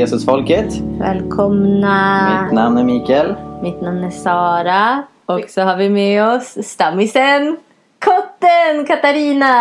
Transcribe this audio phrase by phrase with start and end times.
[0.00, 0.80] Jesusfolket.
[0.98, 2.44] Välkomna!
[2.44, 3.34] Mitt namn är Mikael.
[3.62, 5.02] Mitt namn är Sara.
[5.26, 7.56] Och så har vi med oss stammisen
[7.98, 9.54] Kotten Katarina!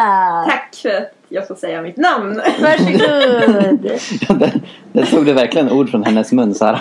[0.45, 2.41] Tack för att jag får säga mitt namn.
[2.61, 3.91] Varsågod!
[4.29, 6.79] Ja, där, där tog du verkligen ord från hennes mun, Sara.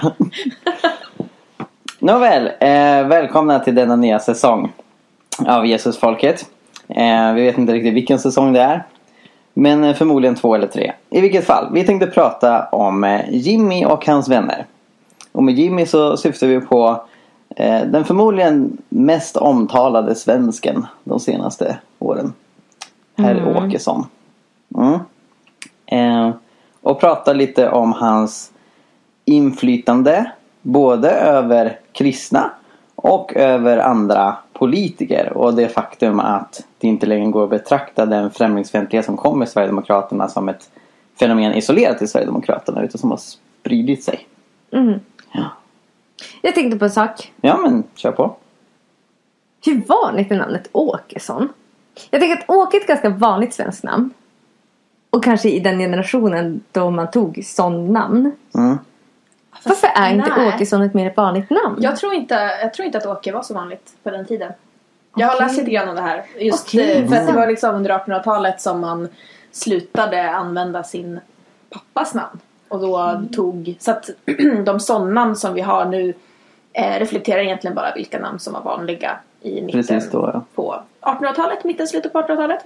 [1.98, 4.72] Nåväl, eh, välkomna till denna nya säsong
[5.46, 6.44] av Jesusfolket.
[6.88, 8.84] Eh, vi vet inte riktigt vilken säsong det är.
[9.60, 10.92] Men eh, förmodligen två eller tre.
[11.10, 14.66] I vilket fall, vi tänkte prata om eh, Jimmy och hans vänner.
[15.32, 17.02] Och med Jimmy så syftar vi på
[17.56, 22.32] eh, den förmodligen mest omtalade svensken de senaste åren.
[23.16, 23.56] Herr Mm.
[23.56, 24.06] Åkesson.
[24.76, 24.98] Mm.
[25.86, 26.34] Eh,
[26.82, 28.50] och prata lite om hans
[29.24, 32.50] inflytande både över kristna
[33.02, 38.30] och över andra politiker och det faktum att det inte längre går att betrakta den
[38.30, 40.70] främlingsfientlighet som kom med Sverigedemokraterna som ett
[41.18, 44.26] fenomen isolerat till Sverigedemokraterna utan som har spridit sig.
[44.70, 45.00] Mm.
[45.32, 45.44] Ja,
[46.42, 47.32] Jag tänkte på en sak.
[47.40, 48.36] ja men kör på.
[49.64, 51.48] Hur vanligt är namnet Åkesson?
[52.10, 54.10] Jag tänker att Åke är ett ganska vanligt svenskt namn.
[55.10, 58.32] Och kanske i den generationen då man tog sån namn.
[58.54, 58.78] Mm.
[59.64, 60.48] Varför är inte nej.
[60.54, 61.76] Åkesson ett mer vanligt namn?
[61.80, 64.52] Jag tror, inte, jag tror inte att Åke var så vanligt på den tiden.
[65.16, 66.24] Jag har läst lite grann om det här.
[66.38, 67.02] Just Okej.
[67.02, 69.08] eh, för att det var liksom under 1800-talet som man
[69.52, 71.20] slutade använda sin
[71.70, 72.40] pappas namn.
[72.68, 73.28] Och då Mm.
[73.28, 74.10] tog, så att
[74.64, 76.14] de sonnamn som vi har nu
[76.72, 80.42] eh, reflekterar egentligen bara vilka namn som var vanliga i mitten Precis då ja.
[80.54, 82.64] på 1800-talet, mitten, slutet på 1800-talet.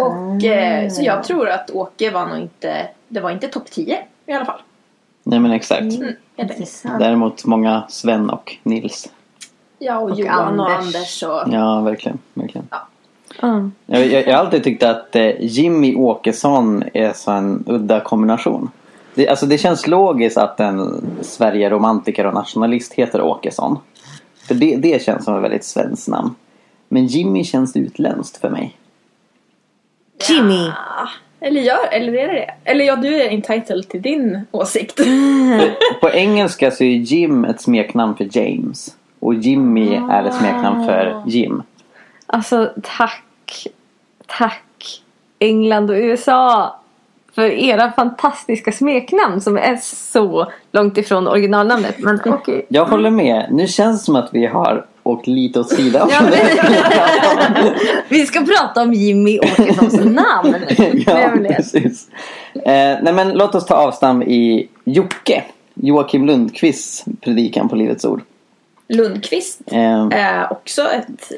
[0.00, 3.98] Och eh, så jag tror att Åke var nog inte, det var inte topp 10
[4.26, 4.60] i alla fall.
[5.24, 5.94] Nej men exakt.
[5.94, 6.14] Mm.
[6.36, 6.98] Intressant.
[6.98, 9.10] Däremot många Sven och Nils.
[9.78, 10.94] Ja, och, Och Johan och Anders.
[10.94, 11.54] Anders och...
[11.54, 12.18] Ja verkligen.
[12.34, 12.68] verkligen.
[12.70, 12.88] Ja.
[13.86, 18.70] Jag, jag, jag har alltid tyckt att eh, Jimmy Åkesson är så en udda kombination.
[19.14, 23.78] Det, alltså det känns logiskt att en Sverige-romantiker och nationalist heter Åkesson.
[24.48, 26.34] För det, det känns som ett väldigt svenskt namn.
[26.88, 28.76] Men Jimmy känns utländskt för mig.
[30.28, 30.66] Jimmy!
[30.66, 31.08] Ja,
[31.44, 32.54] eller gör, eller är det det?
[32.64, 34.96] Eller ja, du är entitled till din åsikt.
[34.96, 38.96] För på engelska så är Jim ett smeknamn för James.
[39.20, 41.62] Och Jimmy är ett smeknamn för Jim.
[42.26, 43.66] Alltså tack,
[44.26, 45.02] tack
[45.38, 46.76] England och USA
[47.34, 51.98] för era fantastiska smeknamn som är så långt ifrån originalnamnet.
[51.98, 52.66] Men okej.
[52.68, 53.48] Jag håller med.
[53.50, 56.08] Nu känns det som att vi har åkt lite åt sidan.
[56.10, 57.74] Ja, men,
[58.08, 60.56] vi ska prata om Jimmy Åkessons namn.
[61.06, 62.08] ja, precis.
[62.54, 65.44] Eh, nej men låt oss ta avstamp i Jocke.
[65.74, 68.22] Joakim Lundqvists predikan på Livets Ord.
[68.88, 71.32] Lundqvist Eh, är också ett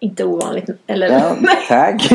[0.00, 1.36] inte ovanligt, eller ja,
[1.68, 2.12] tack.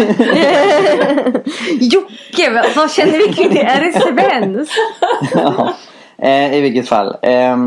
[1.80, 3.62] Jocke, vad, vad känner vi kring det?
[3.62, 4.74] Är det svenskt?
[5.34, 5.74] ja.
[6.18, 7.16] eh, I vilket fall.
[7.22, 7.58] Eh,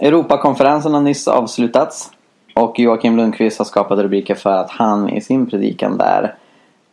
[0.00, 2.10] Europakonferensen har nyss avslutats.
[2.54, 6.34] Och Joakim Lundqvist har skapat rubriker för att han i sin predikan där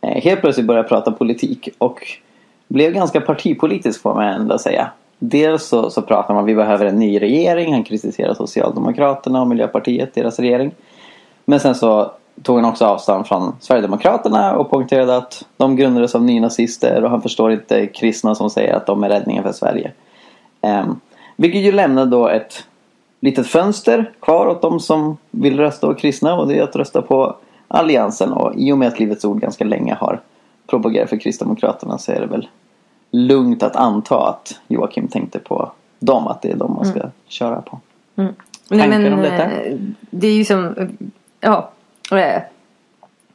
[0.01, 1.69] eh, helt plötsligt började prata politik.
[1.77, 1.99] Och
[2.67, 4.91] blev ganska partipolitisk får man ändå säga.
[5.19, 7.73] Dels så, så pratar man om att vi behöver en ny regering.
[7.73, 10.71] Han kritiserar Socialdemokraterna och Miljöpartiet, deras regering.
[11.45, 12.11] Men sen så
[12.43, 17.21] tog han också avstånd från Sverigedemokraterna och poängterade att de grundades av nynazister och han
[17.21, 19.91] förstår inte kristna som säger att de är räddningen för Sverige.
[20.61, 20.99] Um,
[21.35, 22.65] vilket ju lämnade då ett
[23.19, 27.01] litet fönster kvar åt de som vill rösta på kristna och det är att rösta
[27.01, 27.35] på
[27.67, 30.21] Alliansen och i och med att Livets Ord ganska länge har
[30.67, 32.47] propagerat för Kristdemokraterna så är det väl
[33.11, 37.61] lugnt att anta att Joakim tänkte på dem, att det är dem man ska köra
[37.61, 37.79] på.
[38.15, 38.33] Nej,
[38.69, 39.51] Tankar men, om detta?
[39.51, 39.77] eh,
[40.09, 40.89] Det är ju som,
[41.39, 41.71] ja,
[42.11, 42.41] eh,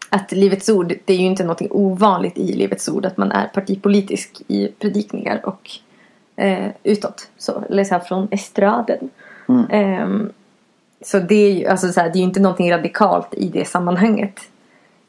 [0.09, 3.47] att Livets Ord, det är ju inte något ovanligt i Livets Ord att man är
[3.47, 5.71] partipolitisk i predikningar och
[6.37, 7.29] eh, utåt.
[7.39, 9.11] Så, eller så här från estraden.
[9.49, 9.67] Mm.
[9.71, 10.33] Ehm,
[11.05, 14.41] så det är ju alltså så här, det är inte någonting radikalt i det sammanhanget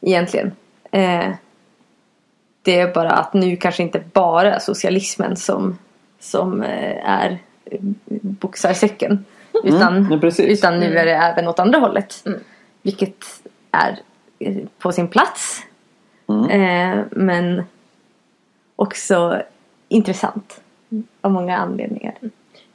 [0.01, 0.51] egentligen.
[0.91, 1.29] Eh,
[2.61, 5.77] det är bara att nu kanske inte bara socialismen som,
[6.19, 7.39] som eh, är
[8.21, 9.25] boxarsäcken.
[9.63, 10.97] Utan, Mm, ja, utan nu Mm.
[10.97, 12.23] är det även åt andra hållet.
[12.25, 12.39] Mm.
[12.81, 13.25] Vilket
[13.71, 13.99] är
[14.39, 15.63] eh, på sin plats.
[16.29, 16.49] Mm.
[16.49, 17.63] Eh, men
[18.75, 19.41] också
[19.87, 20.61] intressant.
[21.21, 22.13] Av många anledningar.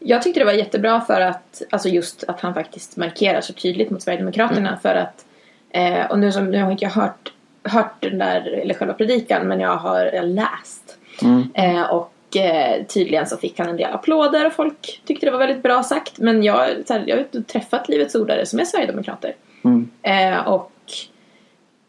[0.02, 3.90] Jag tyckte det var jättebra för att, alltså just att han faktiskt markerar så tydligt
[3.90, 5.24] mot Sverigedemokraterna för att,
[5.70, 7.32] eh, och nu, som, nu har inte jag hört,
[7.64, 10.98] hört den där, eller själva predikan, men jag har jag läst.
[11.22, 11.48] Mm.
[11.54, 15.38] Eh, och eh, tydligen så fick han en del applåder och folk tyckte det var
[15.38, 16.18] väldigt bra sagt.
[16.18, 16.56] Men jag,
[16.88, 19.34] här, jag har träffat Livets Ordare som är Sverigedemokrater.
[19.64, 19.90] Mm.
[20.02, 20.72] Eh, och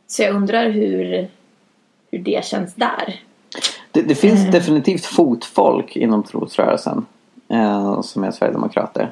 [0.07, 1.27] så jag undrar hur,
[2.11, 3.21] hur det känns där.
[3.91, 4.51] Det, det finns Mm.
[4.51, 7.05] definitivt fotfolk inom trosrörelsen.
[7.51, 9.11] Eh, som är sverigedemokrater.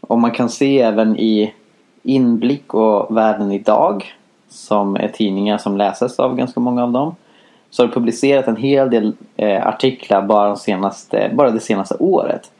[0.00, 1.54] Och man kan se även i
[2.02, 4.14] Inblick och Världen idag
[4.48, 7.14] som är tidningar som läses av ganska många av dem.
[7.70, 11.94] Så har det publicerat en hel del eh, artiklar bara, de senaste, bara det senaste
[11.94, 12.50] året.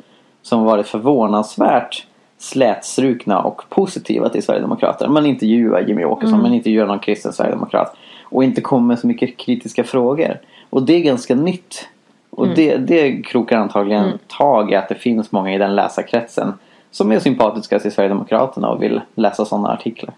[0.42, 2.06] Som varit förvånansvärt
[2.38, 5.12] slätstrukna och positiva till Sverigedemokraterna.
[5.12, 7.96] Man intervjuar Jimmy Åkesson, man intervjuar någon kristen sverigedemokrat.
[8.22, 10.40] Och inte kommer så mycket kritiska frågor.
[10.70, 11.88] Och det är ganska nytt.
[12.36, 16.52] Och det, det krokar antagligen tag i att det finns många i den läsarkretsen
[16.90, 20.14] som är sympatiska till Sverigedemokraterna och vill läsa sådana artiklar.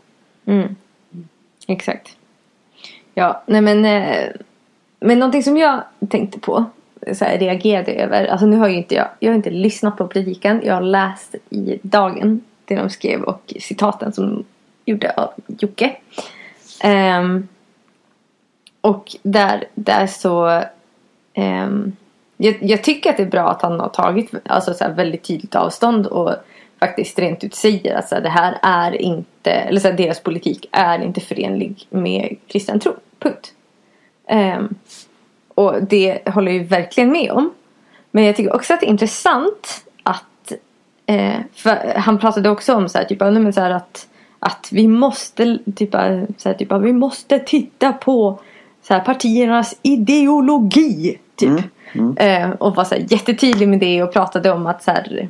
[0.46, 0.76] Mm.
[1.66, 2.16] Exakt.
[3.14, 3.84] Ja, nej men.
[3.84, 4.28] Eh,
[5.00, 6.64] men någonting som jag tänkte på.
[7.12, 8.26] Så här, reagerade över.
[8.26, 9.08] Alltså nu har ju inte jag.
[9.18, 10.60] Jag har inte lyssnat på predikan.
[10.64, 12.40] Jag har läst i Dagen.
[12.64, 14.44] Det de skrev och citaten som de
[14.84, 15.96] gjorde av Jocke.
[16.82, 17.48] Ehm,
[18.80, 20.62] och där, där så.
[21.34, 21.92] ehm,
[22.36, 25.24] jag, jag tycker att det är bra att han har tagit alltså så här, väldigt
[25.24, 26.06] tydligt avstånd.
[26.06, 26.34] Och
[26.80, 29.50] faktiskt rent ut säger att så här, det här är inte.
[29.50, 32.92] Eller så här, deras politik är inte förenlig med kristen tro.
[33.18, 33.52] Punkt.
[34.30, 34.74] Um,
[35.54, 37.50] och det håller jag ju verkligen med om.
[38.10, 40.52] Men jag tycker också att det är intressant att
[41.06, 44.88] eh, för han pratade också om så här, typ, men så här att, att vi
[44.88, 45.92] måste typ,
[46.36, 48.40] så här, typ, vi måste titta på
[48.82, 51.18] så här, partiernas ideologi.
[51.36, 51.48] Typ.
[51.48, 51.62] Mm.
[52.16, 55.28] Eh, och var så här, jättetydlig med det och pratade om att så här,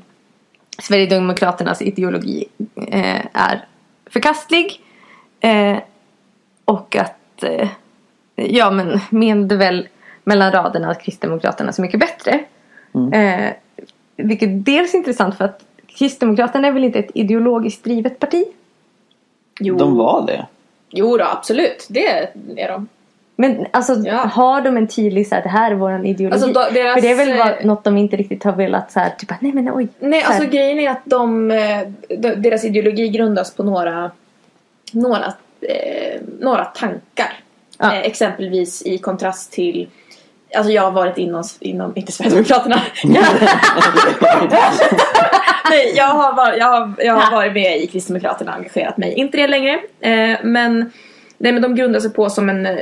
[0.78, 2.44] Sverigedemokraternas ideologi
[2.88, 3.64] eh, är
[4.10, 4.80] förkastlig.
[5.40, 5.76] Eh,
[6.64, 7.68] och att eh,
[8.34, 9.88] ja men menade väl
[10.24, 12.44] mellan raderna att Kristdemokraterna är så mycket bättre.
[13.12, 13.52] Eh,
[14.16, 18.44] vilket dels är intressant för att Kristdemokraterna är väl inte ett ideologiskt drivet parti.
[19.60, 19.76] Jo.
[19.76, 20.46] De var det.
[20.90, 21.86] Jo då, absolut.
[21.90, 22.06] Det
[22.56, 22.88] är de.
[23.36, 24.16] Men alltså Ja.
[24.16, 26.34] har de en tydlig så här, det här är våran ideologi?
[26.34, 28.92] Alltså, då- deras, För det är väl eh, vad, något de inte riktigt har velat
[28.92, 29.88] så här, typ nej men oj.
[29.98, 31.88] Nej, alltså grejen är att eh,
[32.18, 34.10] de, deras ideologi grundas på några,
[34.92, 35.24] några,
[35.60, 37.32] eh, några tankar.
[37.78, 37.92] Ja.
[37.94, 39.88] Eh, exempelvis i kontrast till
[40.56, 42.80] Alltså jag har varit inom, inom inte Sverigedemokraterna.
[45.70, 49.12] Nej, jag har, varit, jag, har, jag har varit med i Kristdemokraterna och engagerat mig.
[49.12, 49.80] Inte det längre.
[50.00, 50.92] Eh, men,
[51.38, 52.78] nej, men de grundar sig på som en eh,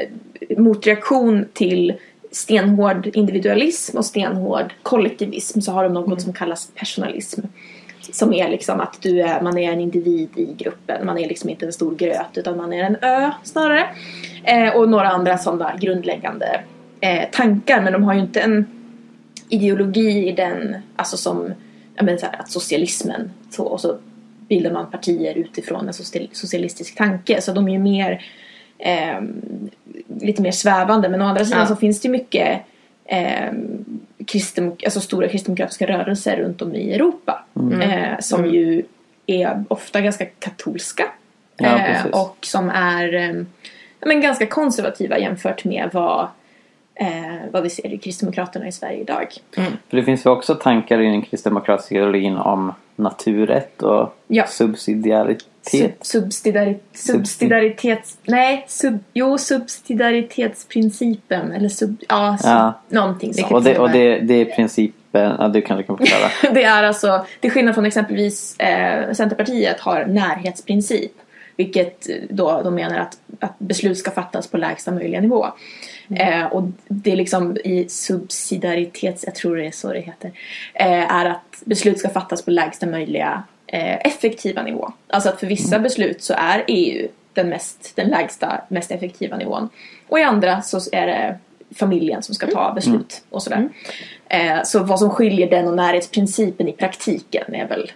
[0.56, 1.94] motreaktion till
[2.30, 7.40] stenhård individualism och stenhård kollektivism så har de något som kallas personalism.
[8.12, 11.06] Som är liksom att du är, man är en individ i gruppen.
[11.06, 13.86] Man är liksom inte en stor gröt utan man är en ö snarare.
[14.44, 16.60] Eh, och några andra sådana grundläggande
[17.00, 17.80] eh, tankar.
[17.80, 18.66] Men de har ju inte en
[19.48, 21.52] ideologi i den, alltså som
[22.00, 23.96] menar så här, att socialismen så, och så
[24.48, 27.40] bildar man partier utifrån en social- socialistisk tanke.
[27.40, 28.24] Så de är ju mer
[28.84, 29.70] ehm,
[30.20, 31.08] lite mer svävande.
[31.08, 31.66] Men å andra sidan Ja.
[31.66, 32.60] så finns det mycket
[33.04, 33.84] ehm,
[34.18, 37.44] kristdemok- alltså stora kristdemokratiska rörelser runt om i Europa.
[37.82, 38.82] Eh, som ju
[39.26, 41.04] är ofta ganska katolska.
[41.56, 43.46] Ja, eh, och som är ehm,
[44.06, 46.28] men ganska konservativa jämfört med vad,
[46.94, 47.06] eh,
[47.52, 49.26] vad vi ser i Kristdemokraterna i Sverige idag.
[49.90, 54.46] För det finns ju också tankar i den kristdemokratiska ideologin om naturrätt och Ja.
[54.46, 55.46] subsidiaritet.
[55.72, 58.18] Sub- subsidiari- subsidiaritets...
[58.24, 61.52] Nej, sub, jo, subsidiaritetsprincipen.
[61.52, 61.96] Eller sub...
[62.08, 62.80] Ja, sub, Ja.
[62.88, 63.52] någonting sånt.
[63.52, 66.30] och det, och det, det är principen, ja du kanske kan förklara.
[66.54, 71.12] Det är alltså, till skillnad från exempelvis eh, Centerpartiet har närhetsprincip.
[71.56, 75.46] Vilket då de menar att, att beslut ska fattas på lägsta möjliga nivå.
[76.16, 80.32] Eh, och det är liksom i subsidiaritets, jag tror det är så det heter,
[80.74, 84.92] eh, är att beslut ska fattas på lägsta möjliga eh, effektiva nivå.
[85.06, 89.68] Alltså att för vissa beslut så är EU den, mest, den lägsta, mest effektiva nivån.
[90.08, 91.38] Och i andra så är det
[91.74, 93.68] familjen som ska ta beslut och sådär.
[94.28, 97.92] Eh, så vad som skiljer den och närhetsprincipen i praktiken är väl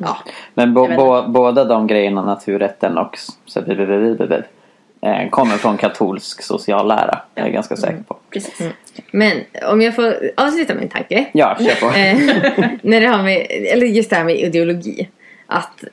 [0.00, 0.18] ja,
[0.54, 3.18] Men bo, bo, båda de grejerna, naturrätten och
[5.00, 7.18] eh, kommer från katolsk sociallära.
[7.34, 8.16] Är jag ganska säker på.
[8.30, 8.62] precis.
[9.10, 9.32] Men
[9.68, 11.26] om jag får avsluta min tanke.
[11.32, 11.86] Ja, kör på.
[11.86, 12.16] Eh,
[12.82, 15.08] när det har med, eller just det här med ideologi.
[15.46, 15.84] Att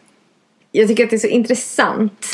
[0.71, 2.25] jag tycker att det är så intressant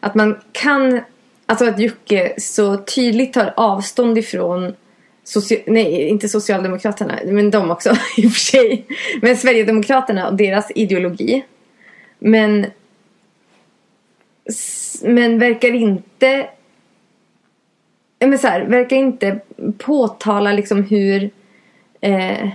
[0.00, 1.00] att man kan,
[1.46, 4.74] alltså att Jocke så tydligt tar avstånd ifrån
[5.24, 8.86] Soci- nej, inte Socialdemokraterna, men de också i och för sig.
[9.22, 11.44] Men Sverigedemokraterna och deras ideologi.
[12.18, 12.66] Men
[15.02, 16.48] men verkar inte
[18.26, 19.40] men så här, verkar inte
[19.78, 21.30] påtala liksom hur,
[22.00, 22.48] eh,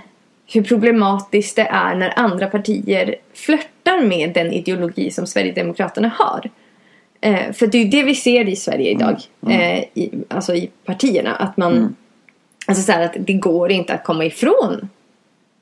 [0.53, 6.49] hur problematiskt det är när andra partier flörtar med den ideologi som Sverigedemokraterna har.
[7.21, 9.17] Eh, för det är ju det vi ser i Sverige idag.
[9.49, 11.35] Eh, i, alltså i partierna.
[11.35, 11.95] Att man,
[12.65, 14.89] alltså så här, att det går inte att komma ifrån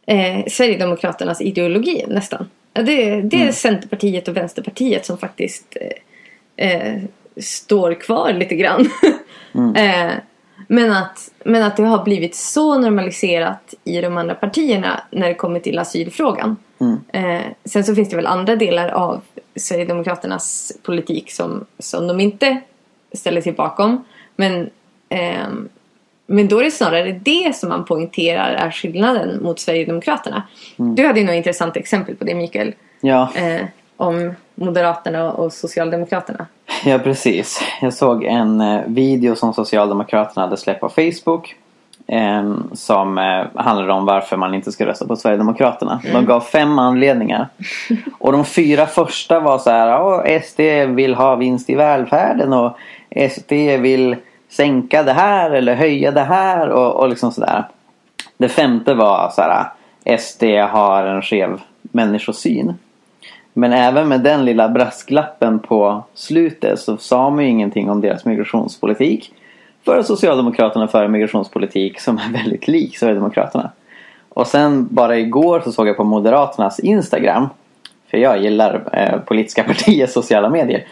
[0.06, 2.50] eh, Sverigedemokraternas ideologi nästan.
[2.74, 3.54] Det, det är Mm.
[3.54, 5.78] Centerpartiet och Vänsterpartiet som faktiskt
[6.56, 7.02] eh, eh,
[7.38, 8.90] står kvar lite grann.
[9.56, 9.76] Mm.
[9.76, 10.14] eh,
[10.68, 15.34] men, att, men att det har blivit så normaliserat i de andra partierna när det
[15.34, 16.58] kommer till asylfrågan.
[16.80, 17.00] Mm.
[17.08, 19.22] Eh, sen så finns det väl andra delar av
[19.56, 22.62] Sverigedemokraternas politik som, som de inte
[23.14, 24.04] ställer sig bakom.
[24.36, 24.70] Men,
[25.10, 25.70] ehm,
[26.28, 30.44] men då är det snarare det som man poängterar är skillnaden mot Sverigedemokraterna.
[30.78, 32.74] Du hade ju några intressanta exempel på det Mikael.
[33.02, 33.62] Ja, Eh,
[33.98, 36.46] om Moderaterna och Socialdemokraterna.
[36.86, 37.62] ja, precis.
[37.82, 41.56] Jag såg en eh, video som Socialdemokraterna hade släppt på Facebook.
[42.08, 46.02] Eh, som eh, handlade om varför man inte ska rösta på Sverigedemokraterna.
[46.14, 47.48] De gav fem anledningar.
[48.20, 50.02] Och de fyra första var så här.
[50.02, 50.60] "Åh, SD
[50.96, 52.78] vill ha vinst i välfärden och
[53.30, 54.16] SD vill
[54.56, 57.64] sänka det här eller höja det här och, och liksom sådär.
[58.38, 59.66] Det femte var så här.
[60.18, 62.74] SD har en skev människosyn.
[63.54, 68.26] Men även med den lilla brasklappen på slutet så sa man ju ingenting om deras
[68.26, 69.34] migrationspolitik.
[69.86, 73.72] För Socialdemokraterna för en migrationspolitik som är väldigt lik Sverigedemokraterna.
[74.30, 77.48] Och sen bara igår så såg jag på Moderaternas Instagram.
[78.12, 80.86] För jag gillar eh, politiska partiers sociala medier.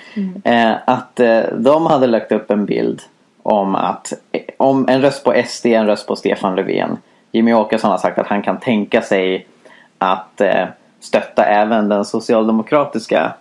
[0.43, 3.01] Eh, att eh, de hade lagt upp en bild
[3.43, 4.13] om att
[4.57, 6.97] om en röst på SD, en röst på Stefan Löfven.
[7.31, 9.47] Jimmy Åkesson har sagt att han kan tänka sig
[9.97, 10.65] att eh,
[10.99, 13.33] stötta även den socialdemokratiska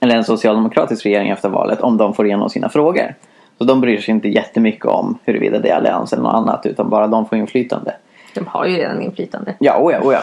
[0.00, 3.14] eller en socialdemokratisk regering efter valet om de får igenom sina frågor.
[3.58, 6.90] Så de bryr sig inte jättemycket om huruvida det är allians eller något annat utan
[6.90, 7.94] bara de får inflytande.
[8.34, 9.54] De har ju redan inflytande.
[9.58, 10.20] Ja, oja, oja.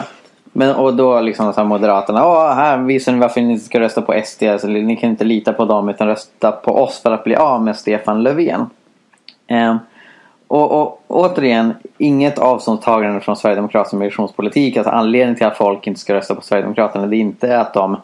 [0.52, 4.02] Men och då liksom sa Moderaterna, Åh, här visar ni varför ni inte ska rösta
[4.02, 4.42] på SD.
[4.42, 7.62] Alltså, ni kan inte lita på dem utan rösta på oss för att bli av
[7.62, 8.66] med Stefan Löfven.
[9.50, 9.78] Ehm,
[10.48, 14.76] och, och återigen, inget avståndstagande från Sverigedemokraternas migrationspolitik.
[14.76, 17.96] Alltså anledningen till att folk inte ska rösta på Sverigedemokraterna det är inte att de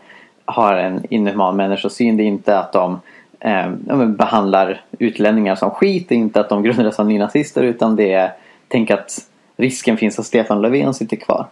[0.45, 2.17] har en inhuman människosyn.
[2.17, 3.01] Det är inte att de
[3.41, 6.09] eh, behandlar utlänningar som skit.
[6.09, 8.33] Det är inte att de grundas av nynazister utan det är
[8.69, 9.19] tänk att
[9.57, 11.47] risken finns att Stefan Löfven sitter kvar.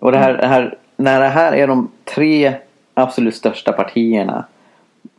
[0.00, 2.54] Och det här, det här, när det här är de tre
[2.94, 4.44] absolut största partierna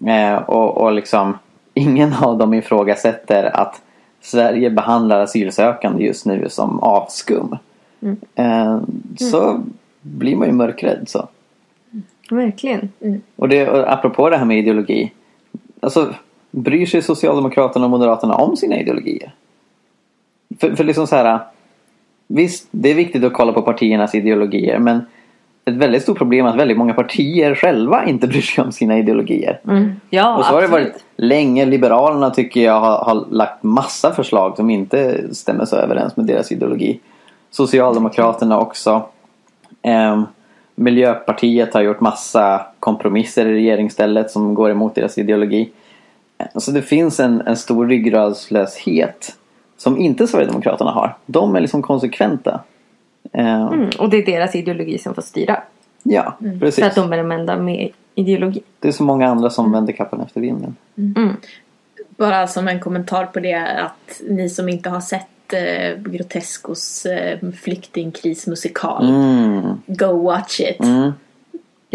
[0.07, 1.38] eh, och, och liksom
[1.74, 3.81] ingen av dem ifrågasätter att
[4.25, 7.58] Sverige behandlar asylsökande just nu som avskum.
[8.36, 8.79] Eh,
[9.20, 9.62] så
[10.01, 11.27] blir man ju mörkrädd så.
[12.29, 12.89] Verkligen.
[13.36, 15.12] Och, det, och apropå det här med ideologi.
[15.79, 16.13] Alltså,
[16.51, 19.32] bryr sig Socialdemokraterna och Moderaterna om sina ideologier?
[20.60, 21.39] För, för liksom så här.
[22.27, 25.05] Visst, det är viktigt att kolla på partiernas ideologier men
[25.65, 29.60] ett väldigt stort problem att väldigt många partier själva inte bryr sig om sina ideologier.
[29.67, 29.95] Mm.
[30.10, 31.65] Ja, Och så har det varit länge.
[31.65, 36.51] Liberalerna tycker jag har, har lagt massa förslag som inte stämmer så överens med deras
[36.51, 37.00] ideologi.
[37.51, 39.03] Socialdemokraterna också.
[39.81, 40.24] Ehm,
[40.75, 45.69] Miljöpartiet har gjort massa kompromisser i regeringsstället som går emot deras ideologi.
[46.55, 49.36] Så det finns en, en stor ryggradslöshet
[49.77, 51.15] som inte Sverigedemokraterna har.
[51.25, 52.60] De är liksom konsekventa.
[53.37, 53.89] Ehm, Mm.
[53.99, 55.61] Och det är deras ideologi som får styra.
[56.03, 56.75] Ja, precis.
[56.75, 58.61] För att de är de enda med ideologi.
[58.79, 60.75] Det är så många andra som vänder kappan efter vinden.
[62.09, 67.39] Bara som en kommentar på det att ni som inte har sett eh, Grotescos eh,
[67.51, 69.09] flyktingkrismusikal.
[69.09, 69.81] Mm.
[69.87, 70.79] Go watch it.
[70.79, 71.11] Mm.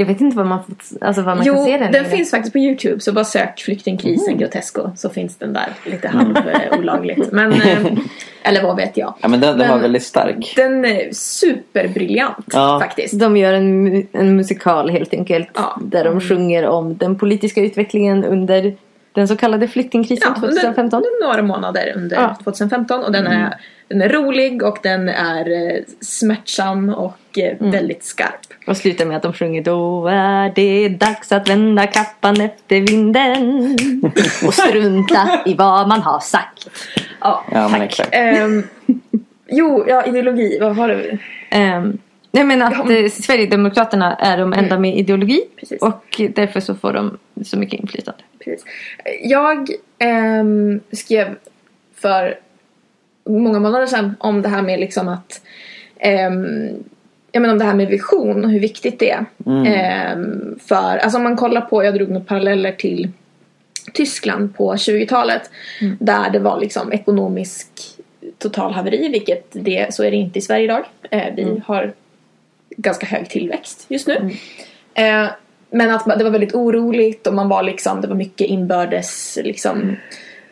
[0.00, 0.74] Jag vet inte var man, får,
[1.06, 1.80] alltså var man Jo, kan se den.
[1.80, 2.16] den, längre.
[2.16, 6.36] finns faktiskt på Youtube så bara sök flyktingkrisen Grotesco så finns den där lite halv
[6.36, 7.32] eh, olagligt.
[7.32, 7.78] Men, eh,
[8.42, 9.14] eller vad vet jag.
[9.20, 10.52] Ja men den, den var Men- väldigt stark.
[10.56, 12.78] Den är superbriljant Ja.
[12.82, 13.18] faktiskt.
[13.20, 15.48] De gör en, en musikal helt enkelt.
[15.54, 15.78] Ja.
[15.82, 18.74] Där de sjunger om den politiska utvecklingen under
[19.12, 20.96] den så kallade flyktingkrisen Ja, 2015.
[21.02, 22.36] under några månader under Ja.
[22.44, 23.54] 2015 och den är,
[23.88, 28.40] den är rolig och den är eh, smärtsam och eh, väldigt skarp.
[28.66, 33.76] Och slutar med att de sjunger Då är det dags att vända kappan efter vinden
[34.46, 36.68] och strunta i vad man har sagt.
[37.20, 37.82] Ja, Ja men tack.
[37.82, 38.08] exakt.
[38.12, 38.62] Ehm,
[39.48, 41.18] jo, ja, ideologi, vad var det?
[41.76, 41.98] Um,
[42.30, 42.92] nej men att Ja.
[42.92, 45.82] eh, Sverigedemokraterna är de enda med ideologi Precis.
[45.82, 48.20] och därför så får de så mycket inflytande.
[48.44, 48.64] Precis.
[49.22, 49.68] Jag
[49.98, 51.36] ehm, skrev
[51.94, 52.38] för
[53.28, 55.40] många månader sedan om det här med liksom att
[55.98, 56.68] ehm,
[57.32, 59.24] jag menar om det här med vision och hur viktigt det är.
[59.46, 59.66] Mm.
[59.66, 63.08] Ehm, för, alltså om man kollar på, jag drog några paralleller till
[63.94, 65.50] Tyskland på 20-talet
[65.98, 67.66] där det var liksom ekonomisk
[68.38, 70.84] totalhaveri vilket det, så är det inte i Sverige idag.
[71.10, 71.92] Eh, vi har
[72.82, 74.30] ganska hög tillväxt just nu.
[74.94, 75.26] Eh,
[75.70, 79.96] men att det var väldigt oroligt och man var liksom, det var mycket inbördes liksom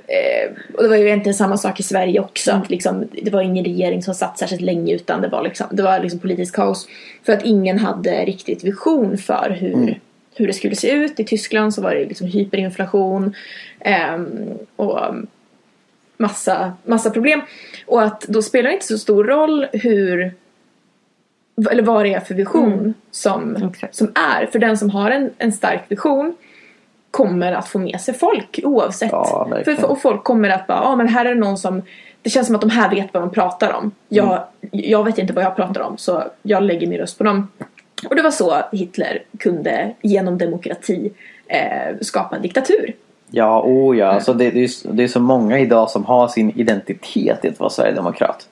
[0.08, 2.52] Eh, och det var ju egentligen samma sak i Sverige också.
[2.52, 5.82] Att liksom, det var ingen regering som satt särskilt länge utan det var, liksom, det
[5.82, 6.88] var liksom politiskt kaos.
[7.26, 9.94] För att ingen hade riktigt vision för hur, Mm.
[10.34, 11.20] hur det skulle se ut.
[11.20, 13.34] I Tyskland så var det liksom hyperinflation
[13.80, 14.28] ehm,
[14.76, 15.00] och
[16.16, 17.40] massa, massa problem.
[17.86, 20.34] Och att då spelar det inte så stor roll hur
[21.70, 23.94] eller vad det är för vision som, Exakt.
[23.94, 24.46] som är.
[24.46, 26.36] För den som har en, en stark vision
[27.10, 29.12] kommer att få med sig folk oavsett.
[29.12, 31.82] Ja, för, och folk kommer att bara, ja ah, men här är det någon som
[32.22, 33.90] det känns som att de här vet vad de pratar om.
[34.08, 34.40] Jag, Mm.
[34.90, 37.48] jag vet inte vad jag pratar om så jag lägger min röst på dem.
[38.08, 41.10] Och det var så Hitler kunde genom demokrati
[41.46, 42.94] eh, skapa en diktatur.
[43.30, 44.06] Ja, oh ja.
[44.06, 47.60] Alltså det, det, är, det är så många idag som har sin identitet i att
[47.60, 48.48] vara sverigedemokrat.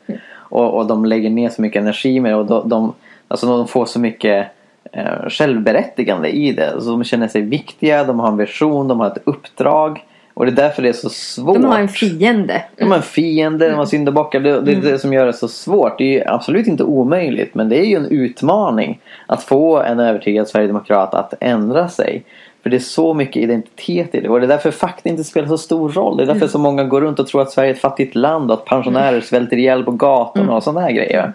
[0.48, 2.94] Och, och de lägger ner så mycket energi med det och de, de,
[3.28, 4.46] alltså de får så mycket
[4.92, 6.72] eh, självberättigande i det.
[6.72, 10.04] Alltså de känner sig viktiga, de har en vision, de har ett uppdrag.
[10.34, 11.54] Och det är därför det är så svårt.
[11.54, 12.64] De har en fiende.
[12.76, 14.40] De har en fiende, de har syndabockar.
[14.40, 15.98] Det, det är det som gör det så svårt.
[15.98, 20.48] Det är absolut inte omöjligt men det är ju en utmaning att få en övertygad
[20.48, 22.24] sverigedemokrat att ändra sig.
[22.66, 25.48] För det är så mycket identitet i det och det är därför fakta inte spelar
[25.48, 26.16] så stor roll.
[26.16, 28.50] Det är därför så många går runt och tror att Sverige är ett fattigt land
[28.50, 31.32] och att pensionärer svälter ihjäl på gatorna och sådana här grejer.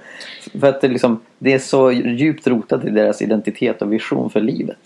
[0.60, 4.42] För att det, liksom, det är så djupt rotat i deras identitet och vision för
[4.42, 4.78] livet.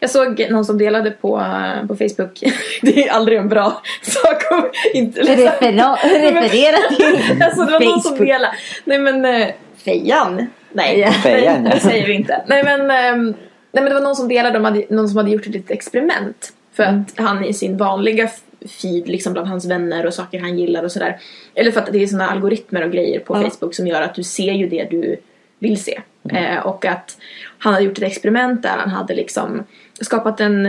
[0.00, 2.40] Jag såg någon som delade på, eh, på Facebook.
[2.82, 3.64] Det är aldrig en bra
[4.02, 8.52] sak att inte Refera- referera till Alltså det var någon som delade.
[8.84, 9.46] Nej men eh,
[9.84, 10.46] Fejan.
[10.72, 11.10] Nej, Ja.
[11.10, 11.70] Fejan, ja.
[11.74, 12.42] det säger vi inte.
[12.46, 13.34] Nej men, ehm,
[13.74, 15.70] nej men det var någon som delade, de hade, någon som hade gjort ett litet
[15.70, 16.52] experiment.
[16.72, 18.28] För att han i sin vanliga
[18.68, 21.18] feed, liksom bland hans vänner och saker han gillar och sådär.
[21.54, 23.50] Eller för att det är sådana algoritmer och grejer på Ja.
[23.50, 25.16] Facebook som gör att du ser ju det du
[25.58, 26.00] vill se.
[26.32, 27.16] Eh, och att
[27.58, 29.64] han hade gjort ett experiment där han hade liksom
[30.00, 30.66] skapat en,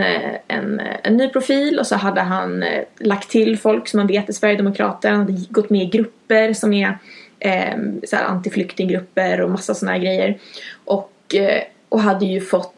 [0.48, 4.28] en, en ny profil och så hade han eh, lagt till folk som man vet
[4.28, 5.10] är Sverigedemokrater.
[5.10, 6.98] Han hade gått med i grupper som är
[7.38, 7.74] eh,
[8.12, 10.38] antiflyktinggrupper och massa såna här grejer.
[10.84, 12.75] Och, eh, och hade ju fått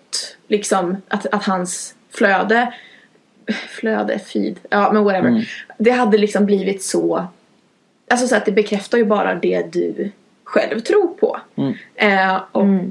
[0.48, 2.72] liksom att, att hans flöde
[3.68, 5.28] flöde, feed, ja men whatever.
[5.28, 5.42] Mm.
[5.78, 7.26] Det hade liksom blivit så
[8.10, 10.10] Alltså så att det bekräftar ju bara det du
[10.44, 11.40] själv tror på.
[11.56, 11.74] Mm.
[11.94, 12.90] Eh, och Mm.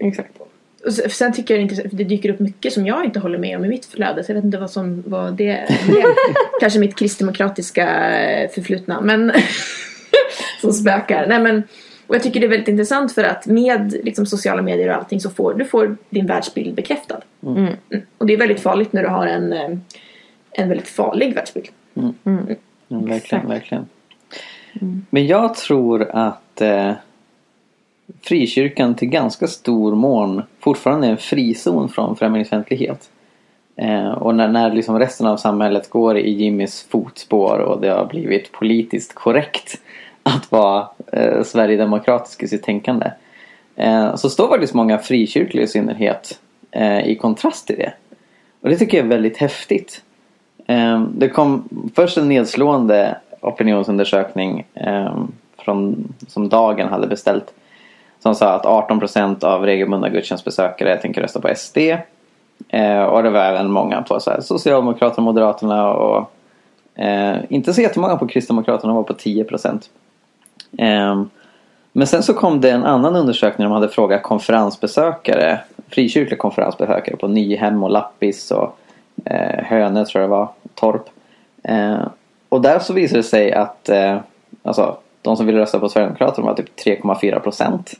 [0.00, 0.30] Exakt.
[0.84, 3.20] och sen- tycker jag det, är intressant, för det dyker upp mycket som jag inte
[3.20, 4.24] håller med om i mitt flöde.
[4.24, 5.68] Så jag vet inte vad som vad det.
[6.60, 9.00] Kanske mitt kristdemokratiska eh, förflutna.
[9.00, 9.32] Men
[10.60, 11.26] som spökar.
[11.26, 11.62] Nej, men,
[12.12, 15.20] och jag tycker det är väldigt intressant för att med liksom, sociala medier och allting
[15.20, 17.20] så får du får din världsbild bekräftad.
[17.42, 17.56] Mm.
[17.56, 17.76] Mm.
[18.18, 19.70] Och det är väldigt farligt när du har en, eh,
[20.50, 21.68] en väldigt farlig världsbild.
[21.94, 22.14] Mm.
[22.24, 23.48] Ja, verkligen, Exakt.
[23.48, 23.86] verkligen.
[25.10, 26.92] Men jag tror att eh,
[28.22, 33.10] frikyrkan till ganska stor mån fortfarande är en frizon från främlingsfientlighet.
[33.76, 38.06] Eh, och när, när liksom resten av samhället går i Jimmys fotspår och det har
[38.06, 39.80] blivit politiskt korrekt
[40.22, 43.10] att vara eh, sverigedemokratisk i sitt tänkande.
[43.76, 46.38] Eh, så står faktiskt många frikyrkliga i synnerhet
[46.70, 47.92] eh, i kontrast till det.
[48.60, 50.02] Och det tycker jag är väldigt häftigt.
[50.66, 55.16] Eh, Det kom först en nedslående opinionsundersökning eh,
[55.58, 57.54] från, som Dagen hade beställt.
[58.22, 61.78] Som sa att 18% av regelbundna gudstjänstbesökare tänker rösta på SD.
[62.68, 65.92] Eh, och det var även många på så här, Socialdemokraterna och Moderaterna.
[65.92, 66.30] Och,
[67.02, 69.90] eh, inte så jättemånga på Kristdemokraterna, var på 10%.
[70.78, 71.30] Ehm,
[71.92, 73.64] men sen så kom det en annan undersökning.
[73.64, 78.78] De hade frågat konferensbesökare, frikyrkliga konferensbesökare på Nyhem och Lappis och
[79.24, 81.08] eh, Hönö tror jag det var, Torp.
[81.62, 82.06] Eh,
[82.48, 84.18] och där så visade det sig att eh,
[84.62, 87.92] alltså, de som ville rösta på Sverigedemokraterna var typ 3,4 procent.